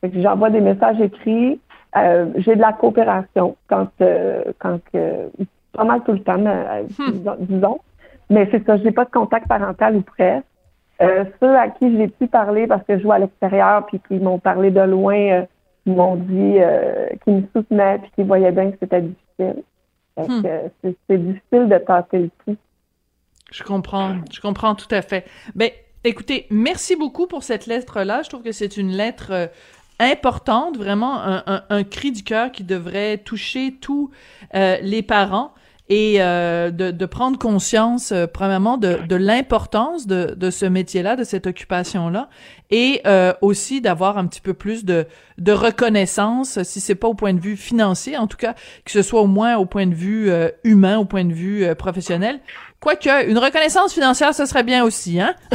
Fait 0.00 0.10
que 0.10 0.20
j'envoie 0.20 0.50
des 0.50 0.60
messages 0.60 1.00
écrits. 1.00 1.60
Euh, 1.96 2.26
j'ai 2.36 2.56
de 2.56 2.60
la 2.60 2.72
coopération 2.72 3.56
quand, 3.68 3.88
euh, 4.00 4.44
quand 4.58 4.78
pas 5.72 5.84
mal 5.84 6.02
tout 6.04 6.12
le 6.12 6.20
temps, 6.20 6.38
hmm. 6.38 7.36
disons. 7.40 7.80
Mais 8.30 8.48
c'est 8.50 8.64
ça, 8.66 8.76
j'ai 8.78 8.90
pas 8.90 9.04
de 9.04 9.10
contact 9.10 9.48
parental 9.48 9.96
ou 9.96 10.02
presque. 10.02 10.46
Euh, 11.02 11.24
ceux 11.40 11.54
à 11.56 11.68
qui 11.68 11.94
j'ai 11.94 12.08
pu 12.08 12.26
parler 12.26 12.66
parce 12.66 12.82
que 12.84 12.96
je 12.96 13.02
joue 13.02 13.12
à 13.12 13.18
l'extérieur 13.18 13.84
puis 13.86 14.00
qui 14.08 14.14
m'ont 14.14 14.38
parlé 14.38 14.70
de 14.70 14.80
loin, 14.80 15.16
euh, 15.16 15.42
m'ont 15.84 16.16
dit 16.16 16.58
euh, 16.58 17.08
qu'ils 17.22 17.34
me 17.34 17.42
soutenaient 17.54 17.98
puis 17.98 18.10
qu'ils 18.14 18.24
voyaient 18.24 18.52
bien 18.52 18.70
que 18.70 18.78
c'était 18.80 19.02
difficile. 19.02 19.62
Hmm. 20.16 20.42
C'est 20.82 21.18
difficile 21.18 21.68
de 21.68 21.78
tâter 21.78 22.18
le 22.18 22.30
coup. 22.44 22.56
Je 23.52 23.62
comprends, 23.62 24.16
je 24.32 24.40
comprends 24.40 24.74
tout 24.74 24.88
à 24.90 25.02
fait. 25.02 25.26
Ben, 25.54 25.68
écoutez, 26.04 26.46
merci 26.50 26.96
beaucoup 26.96 27.26
pour 27.26 27.42
cette 27.42 27.66
lettre-là. 27.66 28.22
Je 28.22 28.30
trouve 28.30 28.42
que 28.42 28.52
c'est 28.52 28.78
une 28.78 28.92
lettre 28.92 29.50
importante, 30.00 30.78
vraiment 30.78 31.20
un, 31.20 31.62
un, 31.68 31.84
cri 31.84 32.12
du 32.12 32.22
cœur 32.22 32.50
qui 32.50 32.64
devrait 32.64 33.18
toucher 33.18 33.74
tous 33.78 34.10
les 34.54 35.02
parents 35.02 35.52
et 35.88 36.16
euh, 36.18 36.70
de, 36.70 36.90
de, 36.90 37.06
prendre 37.06 37.38
conscience, 37.38 38.10
euh, 38.10 38.26
premièrement, 38.26 38.76
de, 38.76 38.98
de 39.06 39.16
l'importance 39.16 40.06
de, 40.06 40.34
de 40.36 40.50
ce 40.50 40.66
métier-là, 40.66 41.14
de 41.14 41.22
cette 41.22 41.46
occupation-là, 41.46 42.28
et 42.70 43.02
euh, 43.06 43.32
aussi 43.40 43.80
d'avoir 43.80 44.18
un 44.18 44.26
petit 44.26 44.40
peu 44.40 44.52
plus 44.52 44.84
de, 44.84 45.06
de 45.38 45.52
reconnaissance, 45.52 46.60
si 46.64 46.80
c'est 46.80 46.96
pas 46.96 47.06
au 47.06 47.14
point 47.14 47.34
de 47.34 47.40
vue 47.40 47.56
financier, 47.56 48.16
en 48.16 48.26
tout 48.26 48.36
cas, 48.36 48.54
que 48.84 48.90
ce 48.90 49.02
soit 49.02 49.20
au 49.20 49.28
moins 49.28 49.56
au 49.56 49.66
point 49.66 49.86
de 49.86 49.94
vue 49.94 50.28
euh, 50.28 50.48
humain, 50.64 50.98
au 50.98 51.04
point 51.04 51.24
de 51.24 51.32
vue 51.32 51.72
professionnel. 51.76 52.40
Quoique, 52.80 53.28
une 53.28 53.38
reconnaissance 53.38 53.94
financière, 53.94 54.34
ce 54.34 54.44
serait 54.44 54.64
bien 54.64 54.84
aussi, 54.84 55.20
hein? 55.20 55.34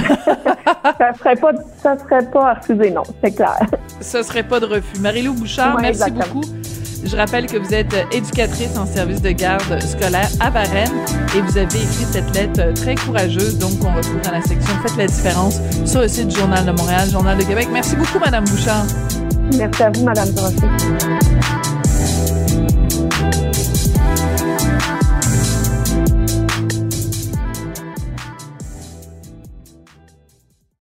ça 0.97 1.13
serait 1.17 1.35
pas, 1.35 1.51
ça 1.77 1.97
serait 1.99 2.25
pas 2.31 2.53
refusé, 2.55 2.89
non, 2.89 3.03
c'est 3.21 3.35
clair. 3.35 3.59
Ce 3.99 4.23
serait 4.23 4.43
pas 4.43 4.59
de 4.59 4.65
refus. 4.65 4.99
Marie-Lou 4.99 5.33
Bouchard, 5.33 5.77
merci 5.79 6.09
beaucoup. 6.09 6.41
Je 7.03 7.15
rappelle 7.15 7.47
que 7.47 7.57
vous 7.57 7.73
êtes 7.73 7.93
éducatrice 8.11 8.77
en 8.77 8.85
service 8.85 9.21
de 9.21 9.31
garde 9.31 9.81
scolaire 9.81 10.29
à 10.39 10.49
Varennes 10.49 10.91
et 11.35 11.41
vous 11.41 11.57
avez 11.57 11.65
écrit 11.65 12.05
cette 12.11 12.33
lettre 12.35 12.73
très 12.73 12.95
courageuse, 12.95 13.57
donc 13.57 13.71
on 13.83 13.95
retrouve 13.95 14.21
dans 14.21 14.31
la 14.31 14.41
section 14.41 14.73
Faites 14.81 14.97
la 14.97 15.07
différence 15.07 15.59
sur 15.85 16.01
le 16.01 16.07
site 16.07 16.29
du 16.29 16.35
Journal 16.35 16.65
de 16.65 16.71
Montréal, 16.71 17.09
Journal 17.09 17.37
de 17.37 17.43
Québec. 17.43 17.67
Merci 17.71 17.95
beaucoup, 17.95 18.19
Madame 18.19 18.45
Bouchard. 18.45 18.85
Merci 19.57 19.83
à 19.83 19.89
vous, 19.89 20.03
Madame 20.03 20.31
Dorothy. 20.31 20.65